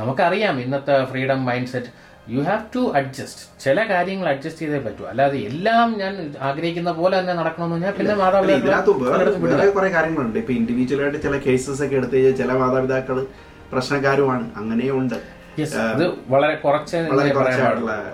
നമുക്കറിയാം 0.00 0.60
ഇന്നത്തെ 0.60 1.04
freedom 1.04 1.44
mindset 1.68 1.90
you 2.28 2.40
have 2.40 2.60
to 2.74 2.92
adjust 2.94 3.64
ചില 3.64 3.88
കാര്യങ്ങൾ 3.90 4.28
അഡ്ജസ്റ്റ് 4.28 4.62
ചെയ്തേ 4.62 4.78
പറ്റൂ. 4.78 5.04
അല്ലാതെ 5.04 5.38
എല്ലാം 5.38 5.98
ഞാൻ 5.98 6.34
ആഗ്രഹിക്കുന്ന 6.40 6.92
പോലെ 6.92 7.18
തന്നെ 7.18 7.34
നടക്കണമെന്ന് 7.34 7.74
പറഞ്ഞാൽ 7.76 7.92
പിന്നെ 7.92 8.14
മാതാപിതാക്കൾ 8.14 9.70
കുറെ 9.70 9.88
കാര്യങ്ങളുണ്ട്. 9.88 10.38
ഇപ്പൊ 10.38 10.52
ഇൻഡിവിജ്വൽ 10.52 11.02
ആയിട്ട് 11.02 11.22
ചില 11.22 11.36
കേസസ് 11.36 11.82
ഒക്കെ 11.82 11.96
എടുത്തു 11.96 12.14
കഴിഞ്ഞാൽ 12.14 12.32
ചില 12.32 12.52
മാതാപിതാക്കൾ 12.52 13.26
പ്രശ്നക്കാരുമാണ്. 13.72 14.50
അങ്ങനെയുണ്ട് 14.56 15.40
അത് 15.78 16.10
വളരെ 16.28 16.54
കുറച്ച് 16.54 16.96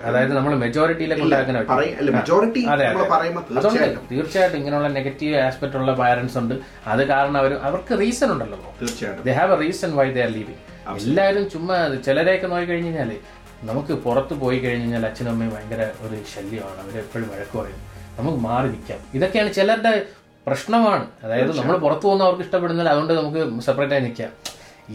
അതായത് 0.03 0.33
നമ്മൾ 0.33 0.55
മെജോറിറ്റിയിലെ 0.55 1.19
കൊണ്ടാക്കാൻ 1.19 1.55
പറയ- 1.55 1.97
അല്ല, 1.97 2.11
majority 2.11 2.67
അതെ, 2.67 2.93
പറയുമ്പോൾ 3.09 3.57
അതുകൊണ്ട് 3.57 3.95
തീർച്ചയായിട്ടും. 4.11 4.57
ഇങ്ങനെയുള്ള 4.57 4.87
നെഗറ്റീവ് 4.87 5.35
ആസ്പെക്ട് 5.35 5.77
ഉള്ള 5.77 5.93
പാരന്റ്സ് 5.93 6.37
ഉണ്ട്. 6.37 6.55
അത് 6.87 7.07
കാരണം 7.07 7.37
അവർ 7.37 7.53
അവർക്ക് 7.53 7.99
റീസൺ 7.99 8.31
ഉണ്ടല്ലോ. 8.31 8.75
തീർച്ചയായിട്ടും. 8.81 9.25
They 9.25 9.31
have 9.31 9.53
a 9.53 9.59
reason 9.59 9.95
why 9.95 10.11
they 10.11 10.21
are 10.21 10.27
leaving 10.27 10.97
എല്ലാവരും 10.97 11.49
ചുമ്മാ 11.49 12.01
ചിലരെയൊക്കെ 12.05 12.47
നോക്കി 12.47 12.65
കഴിഞ്ഞ് 12.65 12.97
കഴിഞ്ഞാൽ 12.97 13.17
നമുക്ക് 13.63 13.93
പുറത്ത് 13.93 14.33
പോയി 14.33 14.59
കഴിഞ്ഞ് 14.59 14.81
കഴിഞ്ഞാൽ 14.81 15.05
അച്ഛനും 15.05 15.31
അമ്മയും 15.31 15.55
ഭയങ്കര 15.55 15.89
ഒരു 16.01 16.17
ശല്യമാണ്. 16.35 16.83
അവരെപ്പോഴും 16.83 17.29
വഴക്ക് 17.29 17.57
പറയും. 17.57 17.81
നമുക്ക് 18.17 18.37
മാറി 18.37 18.67
നിൽക്കാം 18.67 18.99
ഇതൊക്കെയാണ് 19.13 19.53
ചിലരുടെ 19.53 20.05
പ്രശ്നമാണ്. 20.47 21.07
അതായത് 21.23 21.57
നമ്മൾ 21.57 21.77
പുറത്തു 21.77 22.01
പോകുന്ന 22.01 22.23
അവർക്ക് 22.23 22.41
ഇഷ്ടപ്പെടുന്നില്ല. 22.41 22.89
അതുകൊണ്ട് 22.89 23.13
നമുക്ക് 23.13 23.61
സെപ്പറേറ്റ് 23.61 23.93
ആയി 23.93 24.01
നിൽക്കാം 24.01 24.29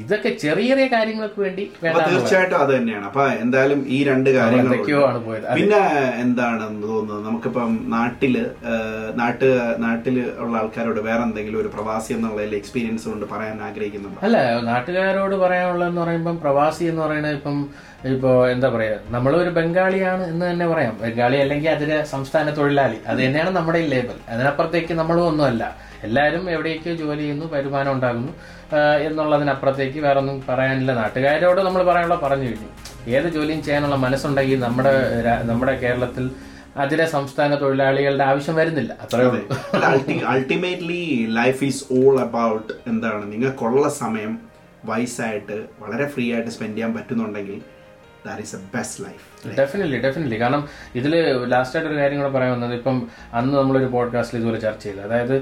ഇതൊക്കെ 0.01 0.31
ചെറിയ 0.43 0.69
ചെറിയ 0.73 0.87
കാര്യങ്ങൾക്ക് 0.95 1.39
വേണ്ടി 1.45 1.65
തീർച്ചയായിട്ടും 1.83 2.59
അത് 2.63 2.71
തന്നെയാണ്. 2.77 3.05
അപ്പൊ 3.11 3.23
എന്തായാലും 3.45 3.81
ഈ 3.97 3.99
രണ്ട് 4.11 4.31
കാര്യങ്ങൾ 4.37 4.73
പിന്നെ 5.59 5.81
എന്താണെന്ന് 6.23 6.83
തോന്നുന്നത്? 6.87 7.21
നമുക്കിപ്പം 7.27 7.73
നാട്ടിൽ 7.95 8.35
നാട്ട് 9.21 9.51
നാട്ടിൽ 9.85 10.17
ഉള്ള 10.45 10.55
ആൾക്കാരോട് 10.63 11.01
വേറെ 11.09 11.23
എന്തെങ്കിലും 11.29 11.61
ഒരു 11.63 11.73
പ്രവാസി 11.77 12.11
എന്നുള്ള 12.17 12.49
എക്സ്പീരിയൻസ് 12.61 13.07
കൊണ്ട് 13.13 13.27
പറയാൻ 13.35 13.59
ആഗ്രഹിക്കുന്നുണ്ട്? 13.69 14.19
അല്ല 14.29 14.39
നാട്ടുകാരോട് 14.71 15.37
പറയാനുള്ളതെന്ന് 15.45 16.03
പറയുമ്പം 16.05 16.39
പ്രവാസി 16.47 16.85
എന്ന് 16.93 17.03
പറയുന്നത് 17.07 17.37
ഇപ്പം 17.41 17.59
ഇപ്പോ 18.13 18.31
എന്താ 18.53 18.69
പറയാ 18.75 18.95
നമ്മളൊരു 19.15 19.51
ബംഗാളിയാണ് 19.59 20.23
എന്ന് 20.33 20.45
തന്നെ 20.51 20.67
പറയാം. 20.73 20.95
ബംഗാളി 21.03 21.37
അല്ലെങ്കിൽ 21.43 21.71
അതിലെ 21.77 21.99
സംസ്ഥാന 22.15 22.47
തൊഴിലാളി. 22.59 22.99
അത് 23.09 23.19
തന്നെയാണ് 23.25 23.51
നമ്മുടെ 23.59 23.81
ഈ 23.85 23.89
ലേബൽ 23.95 24.17
അതിനപ്പുറത്തേക്ക് 24.35 24.95
നമ്മളും 25.01 25.27
ഒന്നുമല്ല. 25.31 25.65
എല്ലാവരും 26.03 26.51
എവിടേക്ക് 26.51 26.91
ജോലി 26.91 27.19
ചെയ്യുന്നു 27.19 27.47
വരുമാനം 27.53 27.93
ഉണ്ടാകുന്നു 27.93 28.33
എന്നുള്ളതിനപ്പുറത്തേക്ക് 29.07 29.99
വേറെ 29.99 30.19
ഒന്നും 30.19 30.45
പറയാനില്ല. 30.49 30.93
നാട്ടുകാരോട് 30.95 31.61
നമ്മൾ 31.61 31.83
പറയാനുള്ള 31.83 32.21
പറഞ്ഞു 32.23 32.47
കഴിഞ്ഞു. 32.47 32.71
ഏത് 33.11 33.29
ജോലിയും 33.33 33.63
ചെയ്യാനുള്ള 33.63 33.97
മനസ്സുണ്ടെങ്കിൽ 33.97 34.61
നമ്മുടെ 34.61 34.95
നമ്മുടെ 35.43 35.75
കേരളത്തിൽ 35.81 36.31
അതിലെ 36.77 37.07
സംസ്ഥാന 37.07 37.55
തൊഴിലാളികളുടെ 37.55 38.25
ആവശ്യം 38.25 38.55
വരുന്നില്ല. 38.55 38.93
അത്രേ 38.93 39.25
ഉള്ളൂ. 39.25 39.43
Ultimately 40.29 41.27
life 41.31 41.65
is 41.65 41.85
all 41.99 42.21
about 42.21 42.73
എന്താണ്? 42.87 43.33
നിങ്ങൾക്കുള്ള 43.33 43.89
സമയം 43.89 44.39
വയസ്സായിട്ട് 44.85 45.57
വളരെ 45.81 46.07
ഫ്രീ 46.09 46.25
ആയിട്ട് 46.35 46.51
സ്പെൻഡ് 46.51 46.75
ചെയ്യാൻ 46.75 46.95
പറ്റുന്നുണ്ടെങ്കിൽ 46.95 47.59
that 48.27 48.43
is 48.43 48.57
a 48.57 48.59
best 48.75 49.05
life 49.05 49.59
definitely 49.59 49.99
definitely 49.99 50.41
കാരണം 50.41 50.63
ഇതിൽ 50.95 51.15
ലാസ്റ്റായിട്ട് 51.49 51.93
ഒരു 51.93 52.01
കാര്യം 52.01 52.19
കൂടെ 52.21 52.33
പറയാൻ 52.33 52.53
വന്നത്. 52.53 52.75
ഇപ്പം 52.75 53.09
അന്ന് 53.33 53.59
നമ്മളൊരു 53.59 53.85
പോഡ്കാസ്റ്റിൽ 53.85 54.39
ഇതുപോലെ 54.39 54.61
ചർച്ച 54.61 54.83
ചെയ്തു. 54.85 54.99
അതായത് 54.99 55.37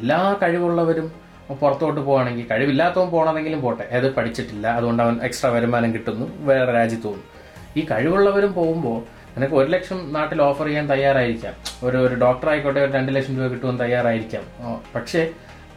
എല്ലാ 0.00 0.20
കഴിവുള്ളവരും 0.42 1.08
പുറത്തോട്ട് 1.60 2.00
പോകുകയാണെങ്കിൽ 2.00 2.46
കഴിവില്ലാത്തവൻ 2.50 3.08
പോകണമെങ്കിലും 3.14 3.60
പോട്ടെ. 3.62 3.84
അത് 3.96 4.06
പഠിച്ചിട്ടില്ല 4.16 4.66
അതുകൊണ്ട് 4.78 5.02
അവൻ 5.02 5.14
എക്സ്ട്രാ 5.28 5.48
വരുമാനം 5.56 5.90
കിട്ടുന്നു 5.94 6.26
വേറെ 6.50 6.70
രാജ്യത്ത് 6.78 7.06
പോകുന്നു. 7.08 7.26
ഈ 7.76 7.82
കഴിവുള്ളവരും 7.90 8.52
പോകുമ്പോൾ 8.58 8.98
നിനക്ക് 9.34 9.54
ഒരു 9.60 9.68
ലക്ഷം 9.74 9.98
നാട്ടിൽ 10.14 10.38
ഓഫർ 10.42 10.66
ചെയ്യാൻ 10.66 10.86
തയ്യാറായിരിക്കാം. 10.90 11.54
ഒരു 11.86 11.98
ഒരു 12.06 12.14
ഡോക്ടർ 12.24 12.48
ആയിക്കോട്ടെ 12.52 12.80
ഒരു 12.84 12.92
രണ്ട് 12.98 13.10
ലക്ഷം 13.16 13.34
രൂപ 13.38 13.46
കിട്ടുമെന്ന് 13.52 13.82
തയ്യാറായിരിക്കാം. 13.84 14.44
പക്ഷേ 14.94 15.22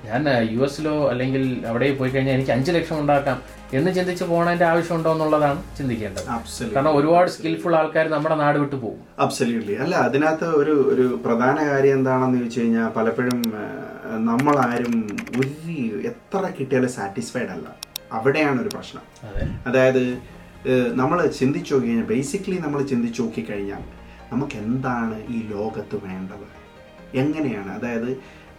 ഞാൻ 0.07 0.23
യു 0.53 0.59
എസിലോ 0.65 0.95
അല്ലെങ്കിൽ 1.11 1.43
അവിടെ 1.69 1.85
പോയി 1.99 2.11
കഴിഞ്ഞാൽ 2.15 2.35
എനിക്ക് 2.37 2.53
അഞ്ച് 2.55 2.71
ലക്ഷം 2.77 2.97
ഉണ്ടാക്കാം 3.03 3.37
എന്ന് 3.77 3.91
ചിന്തിച്ച് 3.97 4.25
പോകണതിന്റെ 4.31 4.65
ആവശ്യമുണ്ടോ 4.71 5.11
എന്നുള്ളതാണ് 5.15 5.59
ചിന്തിക്കേണ്ടത്. 5.77 6.27
കാരണം 6.75 6.91
ഒരുപാട് 6.97 7.29
സ്കിൽഫുൾ 7.35 7.75
ആൾക്കാർ 7.79 8.07
നമ്മുടെ 8.15 8.35
നാട് 8.43 8.57
വിട്ടു 8.63 8.75
പോകും. 8.75 8.99
അബ്സല്യൂട്ട്ലി 9.25 9.75
അല്ല 9.85 9.95
അതിനകത്ത് 10.07 10.49
ഒരു 10.61 10.75
ഒരു 10.93 11.07
പ്രധാന 11.25 11.57
കാര്യം 11.71 11.97
എന്താണെന്ന് 11.99 12.39
ചോദിച്ചു 12.39 12.59
കഴിഞ്ഞാൽ 12.59 12.89
പലപ്പോഴും 12.97 13.39
നമ്മളാരും 14.17 14.95
ഒരു 15.39 15.75
എത്ര 16.07 16.51
കിട്ടിയാലും 16.59 16.89
സാറ്റിസ്ഫൈഡ് 16.89 17.51
അല്ല. 17.55 17.75
അവിടെയാണ് 18.11 18.61
ഒരു 18.61 18.69
പ്രശ്നം. 18.73 19.01
അതായത് 19.67 20.17
നമ്മൾ 20.93 21.27
ചിന്തിച്ചു 21.27 21.73
നോക്കി 21.73 21.87
കഴിഞ്ഞാൽ 21.87 22.05
ബേസിക്കലി 22.05 22.57
നമ്മൾ 22.57 22.83
ചിന്തിച്ചു 22.83 23.21
നോക്കിക്കഴിഞ്ഞാൽ 23.21 23.83
നമുക്ക് 24.33 24.55
എന്താണ് 24.55 25.27
ഈ 25.27 25.41
ലോകത്ത് 25.47 25.95
വേണ്ടത്? 26.05 26.47
എങ്ങനെയാണ്? 27.17 27.71
അതായത് 27.71 28.09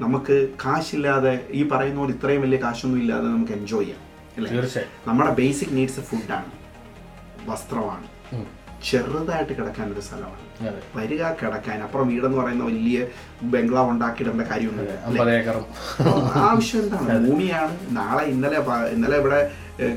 നമുക്ക് 0.01 0.49
കാശില്ലാതെ 0.65 1.47
ഈ 1.51 1.69
പറയുന്ന 1.69 1.99
പോലെ 2.01 2.13
ഇത്രയും 2.13 2.43
വലിയ 2.43 2.59
കാശൊന്നും 2.59 3.01
ഇല്ലാതെ 3.01 3.27
നമുക്ക് 3.27 3.53
എൻജോയ് 3.53 3.85
ചെയ്യാം. 3.85 4.03
അല്ലേ? 4.37 4.51
നമ്മുടെ 5.07 5.31
ബേസിക് 5.31 5.77
നീഡ്സ് 5.77 6.01
ഫുഡാണ് 6.01 6.53
വസ്ത്രമാണ്. 7.51 8.07
ചെറുതായിട്ട് 8.85 9.53
കിടക്കാൻ 9.53 9.93
ഒരു 9.93 10.01
സ്ഥലമാണ് 10.01 10.73
വരിക 10.97 11.23
കിടക്കാൻ. 11.43 11.83
അപ്പുറം 11.83 12.09
വീടെന്ന് 12.09 12.39
പറയുന്ന 12.39 12.65
വലിയ 12.65 13.07
ബംഗ്ലാവ് 13.43 13.91
ഉണ്ടാക്കിയിടേണ്ട 13.91 14.43
കാര്യമൊന്നുമില്ല 14.43 15.45
ആവശ്യം 16.49 16.83
എന്താണ്? 16.83 17.29
ഭൂമിയാണ്. 17.29 17.77
നാളെ 17.91 18.25
ഇന്നലെ 18.25 18.59
ഇന്നലെ 18.97 19.17
ഇവിടെ 19.17 19.41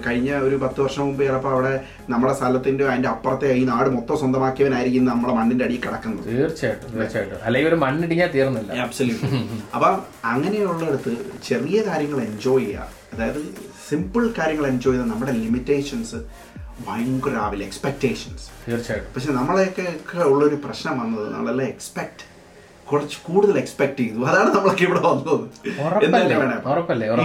കഴിഞ്ഞ 0.07 0.29
ഒരു 0.33 0.55
പത്ത് 0.55 0.81
വർഷം 0.81 1.03
മുമ്പ് 1.05 1.23
ചിലപ്പോൾ 1.23 1.53
അവിടെ 1.53 1.85
നമ്മുടെ 2.09 2.33
സ്ഥലത്തിന്റെ 2.33 2.87
അതിന്റെ 2.87 3.09
അപ്പുറത്തെ 3.09 3.53
ഈ 3.53 3.63
നാട് 3.63 3.89
മൊത്തം 3.89 4.17
സ്വന്തമാക്കിയവനായിരിക്കും 4.17 5.05
നമ്മുടെ 5.05 5.33
മണ്ണിന്റെ 5.33 5.65
അടിയിൽ 5.65 5.81
കിടക്കുന്നത്. 5.85 6.25
തീർച്ചയായിട്ടും 6.25 6.89
തീർച്ചയായിട്ടും. 6.97 7.37
അല്ലെങ്കിൽ 7.45 7.69
ഒരു 7.69 7.75
മണ്ണിടിഞ്ഞാൽ 7.75 8.31
തീർന്നില്ല. 8.35 8.81
ആബ്സല്യൂട്ട്ലി 8.81 9.61
അപ്പം 9.75 10.01
അങ്ങനെയുള്ളിടത്ത് 10.25 11.17
ചെറിയ 11.43 11.81
കാര്യങ്ങൾ 11.81 12.21
എൻജോയ് 12.21 12.65
ചെയ്യുക. 12.65 12.89
അതായത് 13.13 13.41
സിമ്പിൾ 13.89 14.33
കാര്യങ്ങൾ 14.39 14.67
എൻജോയ് 14.67 14.93
ചെയ്യുന്നത് 14.93 15.15
നമ്മുടെ 15.15 15.31
ലിമിറ്റേഷൻസ് 15.31 16.49
ഭയങ്കര 16.87 17.35
ആവില്ല 17.45 17.63
എക്സ്പെക്ടേഷൻസ് 17.63 18.45
തീർച്ചയായിട്ടും. 18.67 19.11
പക്ഷെ 19.15 19.31
നമ്മളെയൊക്കെ 19.31 19.85
ഉള്ളൊരു 20.33 20.57
പ്രശ്നം 20.65 20.99
വന്നത് 21.01 21.27
നമ്മളെല്ലാം 21.33 21.67
എക്സ്പെക്ട് 21.67 22.23
കുറച്ച് 22.87 23.17
കൂടുതൽ 23.27 23.55
എക്സ്പെക്ട് 23.59 23.97
ചെയ്തു. 23.97 24.19
അതാണ് 24.29 24.49
നമ്മളൊക്കെ 24.55 24.83
ഇവിടെ 24.83 25.01
വന്നത്? 25.07 25.43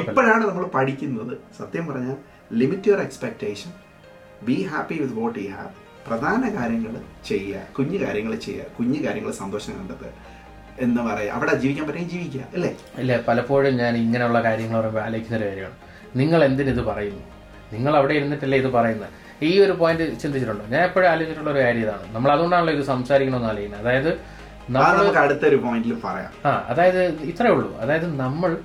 ഇപ്പോഴാണ് 0.02 0.44
നമ്മൾ 0.50 0.64
പഠിക്കുന്നത്. 0.76 1.34
സത്യം 1.58 1.86
പറഞ്ഞാൽ 1.86 2.16
limit 2.60 2.88
your 2.88 3.00
expectation 3.00 3.70
be 4.42 4.56
happy 4.72 4.94
with 4.94 5.16
what 5.20 5.38
you 5.38 5.50
have 5.56 5.72
പ്രധാന 6.08 6.42
കാര്യങ്ങൾ 6.58 6.94
ചെയ്യുക 7.28 7.60
കുഞ്ഞു 7.78 7.98
കാര്യങ്ങൾ 8.06 8.32
ചെയ്യുക 8.46 8.64
കുഞ്ഞു 8.78 8.98
കാര്യങ്ങൾ 9.06 9.32
സന്തോഷം 9.32 9.72
കണ്ടെത്തുക 9.78 10.10
എന്ന് 10.80 11.02
പറയാം 11.02 11.34
അവിടെ 11.36 11.54
ജീവിക്കാൻ 11.54 11.84
പറ്റും 11.88 12.08
ജീവിക്കുക 12.08 12.42
അല്ലേ? 12.54 12.70
ഇല്ല? 12.98 13.12
പലപ്പോഴും 13.28 13.74
ഞാൻ 13.76 13.96
ഇങ്ങനെയുള്ള 13.96 14.42
കാര്യങ്ങൾ 14.42 14.76
പറയുമ്പോൾ 14.80 15.02
ആലോചിക്കുന്ന 15.06 15.38
ഒരു 15.40 15.46
കാര്യമാണ്. 15.50 15.76
നിങ്ങൾ 16.16 16.44
എന്തിനിത് 16.44 16.82
പറയുന്നു? 16.90 17.24
നിങ്ങൾ 17.72 17.96
അവിടെ 17.96 18.14
ഇരുന്നിട്ടല്ലേ 18.14 18.58
ഇത് 18.58 18.70
പറയുന്നത്? 18.78 19.12
ഈ 19.42 19.60
ഒരു 19.60 19.72
പോയിന്റ് 19.72 20.20
ചിന്തിച്ചിട്ടുണ്ടോ? 20.20 20.64
ഞാൻ 20.68 20.82
എപ്പോഴും 20.82 21.08
ആലോചിച്ചിട്ടുള്ള 21.08 21.50
ഒരു 21.50 21.58
കാര്യം 21.58 21.80
ഇതാണ്. 21.80 22.14
നമ്മൾ 22.14 22.32
അതുകൊണ്ടാണല്ലോ 22.32 22.74
ഇത് 22.74 22.84
സംസാരിക്കണമെന്ന് 22.84 23.48
ആലോചിക്കുന്നത്. 23.48 23.88
അതായത് 23.88 24.20
നമുക്ക് 24.70 25.18
അടുത്തൊരു 25.18 25.56
പോയിന്റിൽ 25.56 25.94
പറയാം. 26.04 26.48
ആ 26.48 26.66
അതായത് 26.68 27.02
ഇത്രേ 27.04 27.50
ഉള്ളൂ. 27.50 27.78
അതായത് 27.78 28.20
നമ്മൾ 28.20 28.56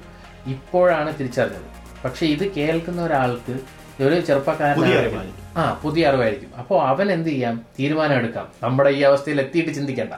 ഇപ്പോഴാണ് 0.48 1.14
തിരിച്ചറിഞ്ഞത്. 1.20 1.68
പക്ഷെ 2.06 2.26
ഇത് 2.26 2.52
കേൾക്കുന്ന 2.52 3.06
ഒരാൾക്ക് 3.06 3.60
ഒരു 4.04 4.20
ചെറുപ്പക്കാരൻ. 4.20 5.32
ആ 5.58 5.80
പുതിയ 5.84 6.08
അറിവായിരിക്കും. 6.08 6.56
അപ്പോൾ 6.58 6.82
അവൻ 6.82 7.12
എന്ത് 7.12 7.30
ചെയ്യാം? 7.30 7.62
തീരുമാനം 7.80 8.16
എടുക്കാം 8.16 8.48
നമ്മുടെ 8.64 8.90
ഈ 8.90 9.02
അവസ്ഥയിൽ 9.02 9.42
എത്തിയിട്ട് 9.42 9.72
ചിന്തിക്കണ്ട. 9.72 10.14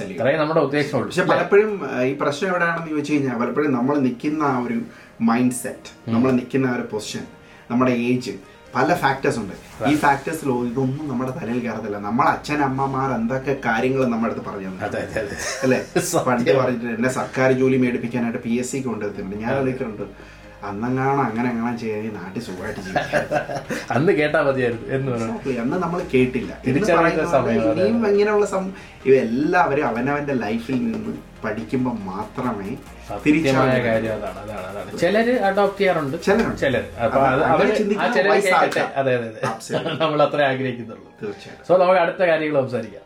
ഇത്രയും 0.00 0.38
നമ്മുടെ 0.38 0.60
ഉദ്ദേശമുള്ളൂ. 0.60 1.08
പക്ഷെ 1.08 1.24
പലപ്പോഴും 1.24 2.02
ഈ 2.02 2.18
പ്രശ്നം 2.20 2.48
എവിടെയാണെന്ന് 2.50 2.90
ചോദിച്ചു 2.90 3.12
കഴിഞ്ഞാൽ 3.12 3.38
പലപ്പോഴും 3.38 3.72
നമ്മൾ 3.72 3.98
നിൽക്കുന്ന 3.98 4.42
ആ 4.42 4.58
ഒരു 4.58 4.80
മൈൻഡ് 5.20 5.52
സെറ്റ് 5.52 6.10
നമ്മൾ 6.10 6.30
നിൽക്കുന്ന 6.30 6.66
ആ 6.66 6.74
ഒരു 6.74 6.88
പൊസിഷൻ 6.92 7.24
നമ്മുടെ 7.70 7.92
ഏജ് 7.92 8.30
പല 8.74 8.94
ഫാക്ടേഴ്സ് 9.02 9.38
ഉണ്ട്. 9.42 9.54
ഈ 9.90 9.92
ഫാക്ടേഴ്സിൽ 10.02 10.48
ഇതൊന്നും 10.70 11.04
നമ്മുടെ 11.10 11.32
തലയിൽ 11.38 11.58
കയറത്തില്ല. 11.66 11.98
നമ്മളെ 12.08 12.30
അച്ഛൻ 12.36 12.60
അമ്മമാർ 12.68 13.10
എന്തൊക്കെ 13.18 13.52
കാര്യങ്ങൾ 13.66 14.02
നമ്മുടെ 14.14 14.32
അടുത്ത് 14.32 14.44
പറഞ്ഞു 14.48 14.70
അല്ലേ. 15.64 15.78
പണ്ട് 16.28 16.50
പറഞ്ഞിട്ട് 16.58 16.88
എന്നെ 16.96 17.10
സർക്കാർ 17.20 17.52
ജോലി 17.60 17.78
മേടിപ്പിക്കാനായിട്ട് 17.84 18.42
പി 18.46 18.54
എസ് 18.62 18.70
സിക്ക് 18.72 18.88
കൊണ്ടുവരുന്നുണ്ട് 18.88 19.36
ഞാൻ 19.44 19.52
ആലോചിക്കുന്നുണ്ട്. 19.60 20.04
അന്നങ്ങാണം 20.62 21.20
അങ്ങനെ 21.20 21.48
അങ്ങനെ 21.48 21.76
ചെയ്യാൻ 21.76 22.06
നാട്ടിൽ 22.14 22.42
സുഖമായിട്ട് 22.42 22.80
ജീവിക്കാം 22.80 23.26
അന്ന് 23.94 24.12
കേട്ടാ 24.12 24.40
മതിയായിരുന്നു 24.42 24.86
എന്ന് 24.94 25.10
പറഞ്ഞു 25.12 25.54
അന്ന് 25.60 25.76
നമ്മൾ 25.78 26.00
കേട്ടില്ല. 26.12 26.50
ഇനിയും 27.74 28.06
ഇങ്ങനെയുള്ള 28.10 28.46
സം 28.46 28.64
ഇവെല്ലാവരും 29.06 29.86
അവനവന്റെ 29.86 30.34
ലൈഫിൽ 30.44 30.78
നിന്ന് 30.84 31.12
പഠിക്കുമ്പോൾ 31.44 31.96
മാത്രമേ 32.04 32.70
കാര്യം 33.84 34.12
അതാണ് 34.14 34.38
അതാണ് 34.42 34.64
അതാണ്. 34.70 34.98
ചിലര് 34.98 35.34
അഡോപ്റ്റ് 35.48 35.80
ചെയ്യാറുണ്ട്. 35.80 36.16
Absolutely. 39.50 39.98
നമ്മൾ 40.02 40.22
അത്ര 40.22 40.40
ആഗ്രഹിക്കുന്നുള്ളൂ. 40.50 41.08
തീർച്ചയായിട്ടും. 41.22 41.66
സോ 41.68 41.76
നമുക്ക് 41.76 42.00
അടുത്ത 42.00 42.22
കാര്യങ്ങൾ 42.30 42.58
സംസാരിക്കാം. 42.62 43.04